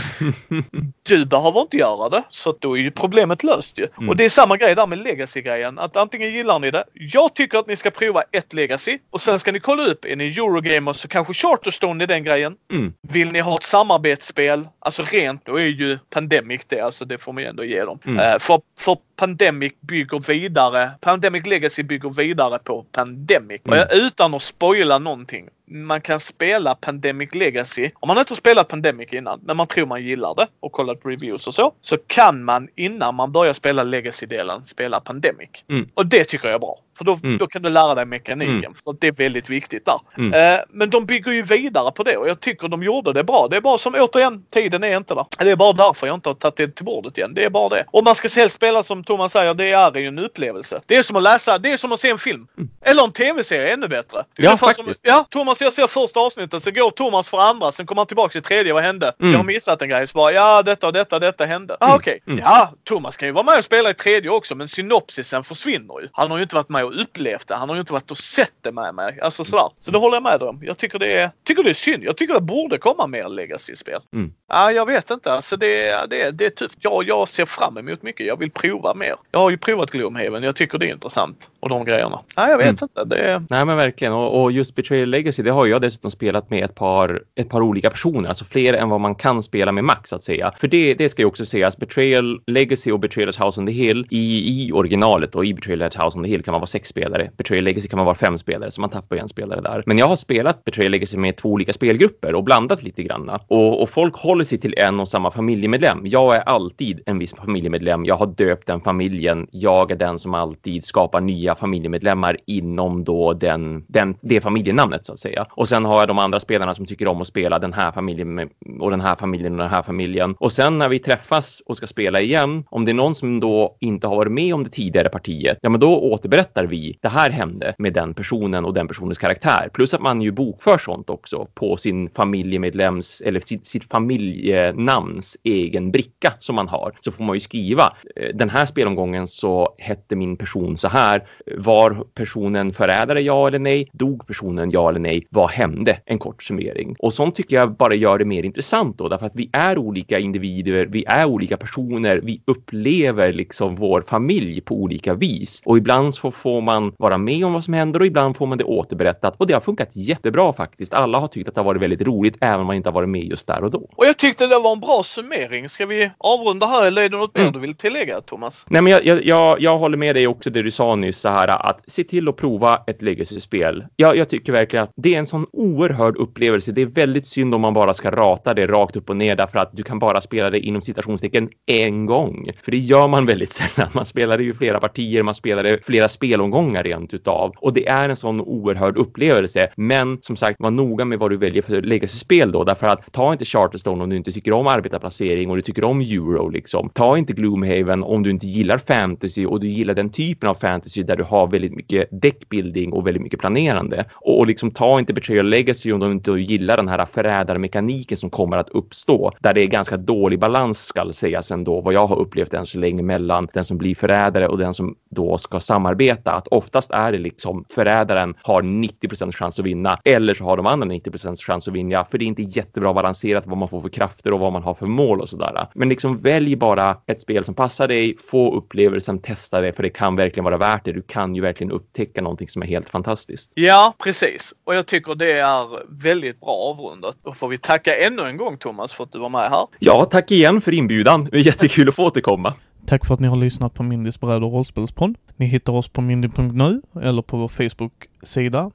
Du 1.04 1.26
behöver 1.26 1.62
inte 1.62 1.78
göra 1.78 2.10
det. 2.10 2.24
Så 2.30 2.56
då 2.60 2.78
är 2.78 2.82
ju 2.82 2.92
problemet 2.92 3.44
löst 3.44 3.78
ju. 3.78 3.88
Mm. 3.98 4.10
Och 4.10 4.16
det 4.16 4.26
är 4.26 4.30
samma 4.30 4.58
grej 4.58 4.76
där 4.76 4.88
med 4.88 5.00
legacy-grejen. 5.00 5.80
Att 5.80 5.98
antingen 5.98 6.34
gillar 6.34 6.60
ni 6.60 6.72
det. 6.72 6.84
Jag 6.94 7.34
tycker 7.34 7.58
att 7.58 7.68
ni 7.68 7.75
ska 7.76 7.92
prova 7.92 8.24
ett 8.32 8.54
legacy. 8.54 8.98
Och 9.10 9.22
sen 9.22 9.40
ska 9.40 9.52
ni 9.52 9.60
kolla 9.60 9.84
upp. 9.84 10.06
Är 10.06 10.16
ni 10.16 10.28
Eurogamers 10.28 10.98
så 10.98 11.08
kanske 11.08 11.34
Charterstone 11.34 12.04
är 12.04 12.08
den 12.08 12.24
grejen. 12.24 12.56
Mm. 12.72 12.94
Vill 13.02 13.32
ni 13.32 13.40
ha 13.40 13.58
ett 13.58 13.64
samarbetsspel, 13.64 14.68
alltså 14.80 15.04
rent, 15.04 15.46
då 15.46 15.56
är 15.56 15.66
ju 15.66 15.98
Pandemic 16.10 16.62
det. 16.68 16.80
Alltså 16.80 17.06
det 17.06 17.18
får 17.18 17.34
man 17.34 17.44
ju 17.44 17.50
ändå 17.50 17.64
ge 17.64 17.86
dem. 17.86 18.00
Mm. 18.06 18.20
Eh, 18.20 18.40
för, 18.40 18.62
för 18.80 18.98
Pandemic 19.16 19.74
bygger 19.82 20.28
vidare, 20.28 20.92
Pandemic 21.02 21.46
Legacy 21.46 21.84
bygger 21.84 22.10
vidare 22.10 22.60
på 22.60 22.86
Pandemic. 22.92 23.62
Mm. 23.66 23.80
Och 23.80 23.86
utan 23.94 24.34
att 24.34 24.42
spoila 24.42 25.00
någonting. 25.00 25.50
Man 25.68 26.02
kan 26.02 26.20
spela 26.20 26.76
Pandemic 26.76 27.34
Legacy. 27.34 27.92
Om 27.96 28.08
man 28.08 28.18
inte 28.18 28.32
har 28.32 28.36
spelat 28.36 28.68
Pandemic 28.68 29.14
innan, 29.14 29.40
men 29.44 29.58
man 29.58 29.68
tror 29.68 29.86
man 29.86 30.04
gillar 30.04 30.36
det 30.36 30.48
och 30.60 30.72
kollat 30.72 31.00
reviews 31.04 31.48
och 31.48 31.54
så. 31.54 31.74
Så 31.82 31.98
kan 31.98 32.44
man 32.44 32.68
innan 32.76 33.16
man 33.16 33.32
börjar 33.32 33.54
spela 33.54 33.84
Legacy-delen 33.84 34.64
spela 34.64 35.00
Pandemic. 35.00 35.50
Mm. 35.70 35.90
Och 35.94 36.06
det 36.06 36.24
tycker 36.24 36.48
jag 36.48 36.56
är 36.56 36.60
bra. 36.60 36.80
För 36.98 37.06
då, 37.06 37.20
Mm. 37.24 37.38
då 37.38 37.48
kan 37.48 37.62
du 37.62 37.70
lära 37.70 37.96
dig 37.96 38.06
mekaniken. 38.06 38.56
Mm. 38.56 38.74
För 38.74 38.96
det 39.00 39.08
är 39.08 39.12
väldigt 39.12 39.50
viktigt 39.50 39.86
där. 39.86 40.00
Mm. 40.18 40.34
Eh, 40.34 40.60
men 40.70 40.90
de 40.90 41.06
bygger 41.06 41.32
ju 41.32 41.42
vidare 41.42 41.92
på 41.92 42.04
det 42.04 42.18
och 42.18 42.30
jag 42.30 42.40
tycker 42.40 42.68
de 42.68 42.84
gjorde 42.84 43.14
det 43.14 43.24
bra. 43.24 43.48
Det 43.50 43.58
är 43.58 43.62
bara 43.62 43.78
som 43.78 43.96
återigen, 43.96 44.44
tiden 44.50 44.84
är 44.84 44.98
inte 44.98 45.16
där. 45.16 45.26
Det 45.40 45.52
är 45.52 45.56
bara 45.56 45.74
därför 45.74 46.08
jag 46.08 46.14
inte 46.14 46.30
har 46.30 46.34
tagit 46.34 46.56
det 46.56 46.68
till 46.68 46.86
bordet 46.86 47.18
igen. 47.18 47.34
Det 47.34 47.44
är 47.44 47.50
bara 47.50 47.70
det. 47.70 47.86
Och 47.88 48.04
man 48.04 48.16
ska 48.16 48.28
helst 48.36 48.56
spela 48.56 48.84
som 48.84 49.04
Thomas 49.06 49.32
säger, 49.32 49.54
det 49.54 49.72
är 49.72 49.96
ju 49.98 50.08
en 50.08 50.20
upplevelse. 50.20 50.82
Det 50.86 50.96
är 50.96 51.04
som 51.04 51.16
att 51.16 51.24
läsa, 51.24 51.58
det 51.58 51.72
är 51.72 51.78
som 51.78 51.92
att 51.92 52.00
se 52.00 52.10
en 52.10 52.18
film. 52.18 52.48
Eller 52.86 53.04
en 53.04 53.12
tv-serie, 53.12 53.74
ännu 53.74 53.88
bättre. 53.88 54.24
Ja, 54.36 54.48
ungefär 54.50 54.74
som, 54.74 54.86
faktiskt. 54.86 55.02
ja, 55.04 55.26
Thomas 55.30 55.62
jag 55.62 55.74
ser 55.74 55.88
första 55.88 56.20
avsnittet, 56.20 56.64
så 56.64 56.72
går 56.72 56.90
Thomas 56.90 57.30
för 57.30 57.38
andra, 57.38 57.72
sen 57.72 57.86
kommer 57.86 58.00
han 58.00 58.08
tillbaka 58.08 58.32
till 58.32 58.42
tredje, 58.42 58.74
vad 58.74 58.84
hände? 58.84 59.14
Mm. 59.20 59.32
Jag 59.32 59.40
har 59.40 59.46
missat 59.46 59.82
en 59.82 59.90
grej, 59.90 60.08
så 60.08 60.14
bara 60.18 60.32
ja 60.32 60.62
detta 60.64 60.88
och 60.88 60.94
detta, 60.94 61.20
detta 61.20 61.46
hände. 61.46 61.78
Ah, 61.80 61.86
Mm. 61.86 61.96
okej. 61.98 62.20
Mm. 62.28 62.40
Ja, 62.40 62.70
Thomas 62.84 63.18
kan 63.18 63.28
ju 63.28 63.32
vara 63.32 63.44
med 63.46 63.58
och 63.58 63.64
spela 63.66 63.90
i 63.90 63.94
tredje 63.94 64.30
också, 64.30 64.56
men 64.56 64.70
synopsisen 64.70 65.44
försvinner 65.44 66.02
ju. 66.02 66.10
Han 66.12 66.32
har 66.32 66.38
ju 66.38 66.44
inte 66.44 66.56
varit 66.56 66.70
med 66.70 66.84
och 66.86 67.02
upplevt 67.02 67.48
det. 67.48 67.56
Han 67.56 67.70
har 67.70 67.76
ju 67.76 67.80
inte 67.80 67.94
varit 67.94 68.12
och 68.12 68.18
sett 68.18 68.54
det 68.62 68.72
med 68.72 68.96
mig. 68.96 69.20
Alltså 69.22 69.44
sådär. 69.44 69.70
Så 69.80 69.92
det 69.92 69.98
håller 69.98 70.16
jag 70.16 70.24
med 70.24 70.44
om. 70.44 70.60
Jag 70.64 70.78
tycker 70.78 71.00
det 71.00 71.14
är, 71.14 71.32
tycker 71.48 71.64
det 71.64 71.70
är 71.70 71.74
synd. 71.74 72.04
Jag 72.04 72.18
tycker 72.18 72.34
det 72.34 72.42
borde 72.42 72.78
komma 72.78 73.08
mer 73.08 73.30
Legacy-spel. 73.30 74.00
Ja, 74.48 74.72
jag 74.72 74.86
vet 74.86 75.12
inte. 75.12 75.32
Alltså 75.32 75.58
det, 75.58 75.96
det, 76.10 76.32
det 76.32 76.46
är 76.46 76.50
tufft. 76.50 76.78
Jag, 76.82 77.04
jag 77.08 77.28
ser 77.28 77.46
fram 77.46 77.78
emot 77.78 78.04
mycket. 78.04 78.28
Jag 78.28 78.40
vill 78.40 78.52
prova 78.52 78.94
mer. 78.94 79.16
Jag 79.32 79.40
har 79.40 79.50
ju 79.50 79.58
provat 79.58 79.92
Gloomhaven. 79.92 80.44
Jag 80.44 80.56
tycker 80.56 80.78
det 80.78 80.88
är 80.88 80.92
intressant. 80.94 81.52
Och 81.60 81.70
de 81.70 81.86
grejerna. 81.86 82.20
Nej, 82.38 82.50
jag 82.50 82.58
vet 82.58 82.66
Mm. 82.66 82.78
inte. 82.82 83.06
Det. 83.06 83.44
Nej 83.50 83.66
men 83.66 83.78
verkligen 83.78 84.14
och, 84.14 84.44
och 84.44 84.52
just 84.52 84.76
Betrayal 84.76 85.10
Legacy 85.10 85.44
det 85.44 85.50
har 85.52 85.66
jag 85.66 85.82
dessutom 85.82 86.12
spelat 86.12 86.50
med 86.50 86.64
ett 86.66 86.76
par, 86.76 87.22
ett 87.36 87.50
par 87.50 87.62
olika 87.62 87.90
personer, 87.90 88.30
alltså 88.30 88.46
fler 88.46 88.74
än 88.74 88.90
vad 88.90 89.02
man 89.02 89.16
kan 89.16 89.44
spela 89.44 89.72
med 89.72 89.84
max 89.84 90.14
att 90.14 90.24
säga. 90.24 90.54
För 90.60 90.68
det, 90.68 90.94
det 90.94 91.10
ska 91.10 91.22
ju 91.22 91.26
också 91.26 91.46
sägas, 91.46 91.78
Betrayal 91.78 92.40
Legacy 92.48 92.92
och 92.92 93.00
Betrayal 93.00 93.30
at 93.30 93.36
House 93.40 93.60
on 93.62 93.68
the 93.68 93.74
Hill 93.74 94.08
i, 94.10 94.44
i 94.68 94.72
originalet 94.72 95.36
och 95.36 95.46
i 95.46 95.54
Betrayal 95.54 95.82
at 95.82 95.96
House 95.96 96.18
on 96.18 96.24
the 96.24 96.30
Hill 96.30 96.44
kan 96.44 96.52
man 96.52 96.62
vara 96.62 96.68
sex 96.68 96.90
spelare. 96.90 97.30
Betrayal 97.38 97.64
Legacy 97.64 97.88
kan 97.88 97.98
man 97.98 98.06
vara 98.06 98.16
fem 98.16 98.38
spelare 98.38 98.72
så 98.72 98.82
man 98.82 98.90
tappar 98.90 99.16
ju 99.16 99.20
en 99.22 99.30
spelare 99.30 99.62
där. 99.62 99.84
Men 99.86 99.98
jag 99.98 100.08
har 100.08 100.16
spelat 100.16 100.64
Betrayal 100.64 100.92
Legacy 100.92 101.18
med 101.18 101.38
två 101.38 101.50
olika 101.50 101.74
spelgrupper 101.74 102.36
och 102.36 102.44
blandat 102.44 102.84
lite 102.84 103.04
granna. 103.04 103.40
Och, 103.48 103.82
och 103.82 103.90
folk 103.90 104.16
håller 104.16 104.35
policy 104.36 104.58
till 104.58 104.74
en 104.78 105.00
och 105.00 105.08
samma 105.08 105.32
familjemedlem. 105.32 106.02
Jag 106.04 106.36
är 106.36 106.40
alltid 106.40 107.02
en 107.06 107.20
viss 107.20 107.34
familjemedlem. 107.34 108.06
Jag 108.06 108.16
har 108.16 108.26
döpt 108.26 108.68
den 108.68 108.82
familjen. 108.82 109.48
Jag 109.52 109.92
är 109.92 109.96
den 109.96 110.20
som 110.20 110.34
alltid 110.34 110.84
skapar 110.84 111.22
nya 111.22 111.56
familjemedlemmar 111.56 112.38
inom 112.46 113.04
då 113.04 113.34
den, 113.34 113.86
den, 113.88 114.16
det 114.22 114.42
familjenamnet 114.42 115.06
så 115.06 115.14
att 115.14 115.20
säga. 115.20 115.46
Och 115.50 115.68
sen 115.68 115.86
har 115.86 116.00
jag 116.00 116.08
de 116.08 116.20
andra 116.20 116.40
spelarna 116.40 116.74
som 116.74 116.86
tycker 116.86 117.08
om 117.08 117.22
att 117.22 117.28
spela 117.28 117.60
den 117.60 117.74
här 117.74 117.92
familjen 117.92 118.50
och 118.80 118.92
den 118.92 119.02
här 119.02 119.16
familjen 119.16 119.54
och 119.54 119.60
den 119.60 119.70
här 119.70 119.84
familjen. 119.84 120.36
Och 120.40 120.52
sen 120.52 120.78
när 120.78 120.90
vi 120.90 121.00
träffas 121.00 121.62
och 121.66 121.78
ska 121.78 121.88
spela 121.88 122.22
igen, 122.22 122.64
om 122.70 122.86
det 122.86 122.92
är 122.92 122.94
någon 122.94 123.16
som 123.16 123.40
då 123.40 123.78
inte 123.80 124.08
har 124.08 124.16
varit 124.16 124.32
med 124.32 124.54
om 124.54 124.64
det 124.64 124.70
tidigare 124.70 125.10
partiet, 125.10 125.58
ja 125.62 125.70
men 125.70 125.80
då 125.80 126.00
återberättar 126.00 126.66
vi 126.66 126.98
det 127.02 127.10
här 127.10 127.30
hände 127.30 127.76
med 127.78 127.94
den 127.94 128.14
personen 128.14 128.66
och 128.66 128.74
den 128.74 128.88
personens 128.88 129.18
karaktär. 129.18 129.70
Plus 129.74 129.94
att 129.94 130.02
man 130.02 130.22
ju 130.22 130.32
bokför 130.32 130.78
sånt 130.78 131.10
också 131.10 131.48
på 131.54 131.78
sin 131.78 132.10
familjemedlems 132.10 133.22
eller 133.22 133.40
sitt, 133.40 133.68
sitt 133.68 133.90
familjenamns 134.26 135.38
egen 135.44 135.92
bricka 135.92 136.34
som 136.40 136.56
man 136.56 136.68
har. 136.68 136.92
Så 137.02 137.12
får 137.12 137.24
man 137.24 137.36
ju 137.36 137.40
skriva 137.40 137.94
eh, 138.16 138.36
den 138.36 138.50
här 138.50 138.66
spelomgången 138.66 139.28
så 139.28 139.76
hette 139.78 140.16
min 140.16 140.38
person 140.38 140.78
så 140.78 140.88
här. 140.88 141.24
Var 141.58 142.04
personen 142.14 142.74
förrädare 142.74 143.22
ja 143.22 143.48
eller 143.48 143.60
nej? 143.60 143.90
Dog 143.94 144.28
personen 144.28 144.72
ja 144.72 144.90
eller 144.90 145.00
nej? 145.00 145.28
Vad 145.30 145.50
hände? 145.50 145.98
En 146.06 146.20
kort 146.20 146.44
summering. 146.44 146.96
Och 147.00 147.14
sånt 147.14 147.36
tycker 147.36 147.56
jag 147.56 147.76
bara 147.76 147.94
gör 147.94 148.20
det 148.20 148.26
mer 148.26 148.44
intressant 148.44 148.98
då, 148.98 149.10
därför 149.10 149.26
att 149.26 149.36
vi 149.36 149.50
är 149.54 149.78
olika 149.78 150.20
individer, 150.20 150.86
vi 150.86 151.04
är 151.08 151.26
olika 151.26 151.58
personer, 151.58 152.22
vi 152.24 152.42
upplever 152.46 153.34
liksom 153.34 153.76
vår 153.76 154.04
familj 154.08 154.62
på 154.62 154.76
olika 154.76 155.14
vis. 155.14 155.62
Och 155.66 155.78
ibland 155.78 156.14
så 156.14 156.32
får 156.32 156.62
man 156.62 156.94
vara 156.98 157.18
med 157.18 157.46
om 157.46 157.54
vad 157.54 157.64
som 157.64 157.74
händer 157.74 158.00
och 158.00 158.06
ibland 158.06 158.38
får 158.38 158.46
man 158.46 158.58
det 158.58 158.64
återberättat. 158.64 159.36
Och 159.38 159.48
det 159.48 159.54
har 159.54 159.62
funkat 159.62 159.90
jättebra 159.94 160.54
faktiskt. 160.54 160.94
Alla 160.94 161.20
har 161.20 161.28
tyckt 161.28 161.50
att 161.50 161.56
det 161.56 161.62
har 161.62 161.66
varit 161.66 161.82
väldigt 161.82 162.02
roligt, 162.02 162.38
även 162.42 162.60
om 162.60 162.68
man 162.68 162.76
inte 162.76 162.90
har 162.90 162.94
varit 162.94 163.10
med 163.10 163.24
just 163.24 163.48
där 163.48 163.64
och 163.64 163.72
då. 163.72 163.90
Och 163.96 164.06
jag 164.16 164.20
tyckte 164.20 164.48
det 164.48 164.60
var 164.60 164.72
en 164.74 164.80
bra 164.80 165.04
summering. 165.04 165.70
Ska 165.70 165.86
vi 165.86 166.12
avrunda 166.18 166.68
här 166.68 166.86
eller 166.88 167.02
är 167.02 167.10
det 167.10 167.18
något 167.18 167.36
mer 167.36 167.42
Mm. 167.42 167.54
du 167.54 167.60
vill 167.60 167.76
tillägga 167.76 168.22
Thomas? 168.22 168.66
Nej, 168.70 168.82
men 168.82 168.94
jag, 168.94 169.06
jag, 169.06 169.26
jag, 169.26 169.62
jag 169.62 169.78
håller 169.78 169.98
med 169.98 170.16
dig 170.16 170.28
också 170.28 170.50
det 170.50 170.62
du 170.62 170.72
sa 170.72 170.96
nyss 170.96 171.20
så 171.20 171.30
här 171.30 171.48
att 171.48 171.80
se 171.88 172.04
till 172.04 172.30
att 172.30 172.36
prova 172.36 172.84
ett 172.88 173.02
legacy-spel. 173.02 173.86
Jag, 173.96 174.18
jag 174.18 174.30
tycker 174.30 174.52
verkligen 174.52 174.84
att 174.84 174.92
det 174.96 175.16
är 175.16 175.20
en 175.20 175.28
sån 175.28 175.46
oerhörd 175.54 176.18
upplevelse. 176.18 176.72
Det 176.72 176.82
är 176.82 176.86
väldigt 176.86 177.26
synd 177.28 177.56
om 177.56 177.62
man 177.62 177.74
bara 177.74 177.94
ska 177.94 178.12
rata 178.12 178.54
det 178.54 178.68
rakt 178.68 178.96
upp 178.96 179.10
och 179.10 179.18
ner 179.18 179.36
därför 179.36 179.60
att 179.60 179.70
du 179.74 179.84
kan 179.84 180.00
bara 180.00 180.22
spela 180.22 180.50
det 180.50 180.60
inom 180.60 180.82
citationstecken 180.82 181.50
en 181.66 182.06
gång. 182.06 182.50
För 182.64 182.72
det 182.72 182.78
gör 182.78 183.08
man 183.08 183.26
väldigt 183.26 183.52
sällan. 183.52 183.90
Man 183.94 184.06
spelar 184.06 184.38
det 184.38 184.44
ju 184.44 184.54
flera 184.54 184.80
partier, 184.80 185.24
man 185.24 185.36
spelar 185.36 185.64
det 185.64 185.86
flera 185.86 186.10
spelomgångar 186.10 186.84
rent 186.84 187.14
utav 187.14 187.54
och 187.58 187.74
det 187.74 187.88
är 187.88 188.10
en 188.10 188.16
sån 188.16 188.42
oerhörd 188.42 188.98
upplevelse. 188.98 189.70
Men 189.76 190.18
som 190.22 190.36
sagt, 190.36 190.60
var 190.60 190.72
noga 190.72 191.06
med 191.06 191.20
vad 191.20 191.32
du 191.32 191.38
väljer 191.38 191.62
för 191.64 191.82
legacy-spel 191.82 192.52
då, 192.52 192.64
därför 192.64 192.88
att 192.88 193.12
ta 193.12 193.32
inte 193.32 193.46
Charterstone 193.46 194.05
om 194.06 194.10
du 194.10 194.16
inte 194.16 194.32
tycker 194.32 194.54
om 194.54 194.68
arbetarplacering 194.68 195.50
och 195.50 195.56
du 195.56 195.62
tycker 195.62 195.84
om 195.84 196.02
euro 196.02 196.50
liksom. 196.50 196.90
Ta 196.94 197.18
inte 197.18 197.34
Gloomhaven 197.34 198.04
om 198.04 198.24
du 198.24 198.30
inte 198.30 198.48
gillar 198.48 198.78
fantasy 198.78 199.46
och 199.46 199.60
du 199.60 199.68
gillar 199.68 199.94
den 199.94 200.10
typen 200.10 200.50
av 200.50 200.56
fantasy 200.56 201.04
där 201.04 201.16
du 201.16 201.24
har 201.24 201.48
väldigt 201.48 201.76
mycket 201.76 202.08
deckbuilding 202.12 202.94
och 202.94 203.08
väldigt 203.08 203.24
mycket 203.24 203.40
planerande. 203.40 204.06
Och, 204.14 204.40
och 204.40 204.48
liksom 204.48 204.72
ta 204.72 205.00
inte 205.00 205.14
Betrayal 205.14 205.50
Legacy 205.50 205.92
om 205.92 206.00
du 206.00 206.12
inte 206.12 206.32
gillar 206.32 206.78
den 206.78 206.88
här 206.88 207.06
förrädarmekaniken 207.06 208.18
som 208.18 208.30
kommer 208.30 208.58
att 208.58 208.70
uppstå, 208.70 209.32
där 209.40 209.54
det 209.54 209.62
är 209.62 209.68
ganska 209.68 209.98
dålig 209.98 210.40
balans 210.40 210.86
skall 210.86 211.14
sägas 211.14 211.52
ändå, 211.52 211.82
vad 211.82 211.94
jag 211.94 212.08
har 212.08 212.16
upplevt 212.20 212.54
än 212.54 212.66
så 212.66 212.78
länge 212.78 213.04
mellan 213.04 213.48
den 213.54 213.64
som 213.64 213.78
blir 213.78 213.96
förrädare 213.96 214.48
och 214.48 214.58
den 214.58 214.74
som 214.74 214.96
då 215.10 215.38
ska 215.38 215.60
samarbeta. 215.60 216.32
Att 216.32 216.48
oftast 216.48 216.92
är 216.92 217.12
det 217.12 217.18
liksom 217.18 217.66
förrädaren 217.70 218.36
har 218.42 218.62
90% 218.62 219.32
chans 219.32 219.60
att 219.60 219.66
vinna 219.66 220.00
eller 220.06 220.34
så 220.34 220.44
har 220.44 220.58
de 220.58 220.66
andra 220.66 220.88
90% 220.88 221.36
chans 221.36 221.68
att 221.68 221.74
vinna, 221.74 222.06
för 222.12 222.18
det 222.18 222.26
är 222.26 222.28
inte 222.28 222.44
jättebra 222.44 222.94
balanserat 222.94 223.48
vad 223.48 223.58
man 223.58 223.70
får 223.70 223.82
för 223.82 223.90
krafter 223.96 224.34
och 224.34 224.40
vad 224.40 224.54
man 224.54 224.64
har 224.64 224.74
för 224.74 224.86
mål 224.86 225.22
och 225.22 225.30
sådär. 225.30 225.68
Men 225.74 225.90
liksom 225.90 226.18
välj 226.18 226.56
bara 226.56 226.98
ett 227.06 227.22
spel 227.22 227.44
som 227.44 227.56
passar 227.56 227.88
dig, 227.88 228.18
få 228.32 228.56
upplevelsen, 228.56 229.20
testa 229.20 229.62
det, 229.62 229.74
för 229.74 229.84
det 229.84 229.90
kan 229.90 230.16
verkligen 230.16 230.44
vara 230.44 230.58
värt 230.58 230.86
det. 230.86 230.92
Du 230.92 231.02
kan 231.02 231.36
ju 231.36 231.42
verkligen 231.42 231.72
upptäcka 231.72 232.22
någonting 232.22 232.48
som 232.50 232.62
är 232.62 232.68
helt 232.68 232.90
fantastiskt. 232.90 233.52
Ja, 233.56 233.94
precis. 234.04 234.54
Och 234.64 234.76
jag 234.76 234.86
tycker 234.86 235.16
det 235.16 235.32
är 235.32 235.68
väldigt 236.04 236.40
bra 236.40 236.50
avrundat. 236.50 237.16
Då 237.24 237.34
får 237.34 237.48
vi 237.48 237.58
tacka 237.58 237.96
ännu 237.96 238.22
en 238.22 238.38
gång 238.38 238.58
Thomas 238.58 238.94
för 238.94 239.04
att 239.04 239.12
du 239.12 239.20
var 239.20 239.30
med 239.30 239.50
här. 239.50 239.68
Ja, 239.80 240.06
tack 240.06 240.32
igen 240.32 240.62
för 240.62 240.74
inbjudan. 240.74 241.28
Det 241.32 241.38
är 241.38 241.46
jättekul 241.46 241.90
att 241.90 241.96
få 241.96 242.06
återkomma. 242.06 242.54
Tack 242.88 243.06
för 243.06 243.14
att 243.14 243.20
ni 243.20 243.28
har 243.28 243.36
lyssnat 243.36 243.74
på 243.74 243.84
Mindys 243.84 244.20
bräd 244.20 244.44
och 244.44 244.52
rollspelspodd. 244.52 245.16
Ni 245.36 245.46
hittar 245.46 245.74
oss 245.74 245.88
på 245.88 246.02
mindy.nu 246.02 246.82
eller 247.02 247.22
på 247.22 247.38
vår 247.38 247.48
Facebook-sida 247.48 248.72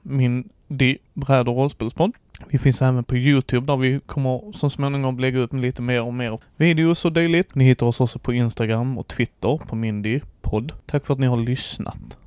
The 0.79 0.97
bräd 1.13 1.47
och 1.47 1.55
rollspelspodd. 1.55 2.11
Vi 2.49 2.59
finns 2.59 2.81
även 2.81 3.03
på 3.03 3.17
Youtube 3.17 3.67
där 3.67 3.77
vi 3.77 3.99
kommer 4.05 4.51
så 4.51 4.69
småningom 4.69 5.19
lägga 5.19 5.39
ut 5.39 5.53
lite 5.53 5.81
mer 5.81 6.01
och 6.01 6.13
mer 6.13 6.39
videos 6.57 7.05
och 7.05 7.13
dylikt. 7.13 7.55
Ni 7.55 7.63
hittar 7.63 7.85
oss 7.85 8.01
också 8.01 8.19
på 8.19 8.33
Instagram 8.33 8.97
och 8.97 9.07
Twitter 9.07 9.57
på 9.57 9.75
Mindy 9.75 10.19
podd. 10.41 10.73
Tack 10.85 11.05
för 11.05 11.13
att 11.13 11.19
ni 11.19 11.27
har 11.27 11.37
lyssnat. 11.37 12.17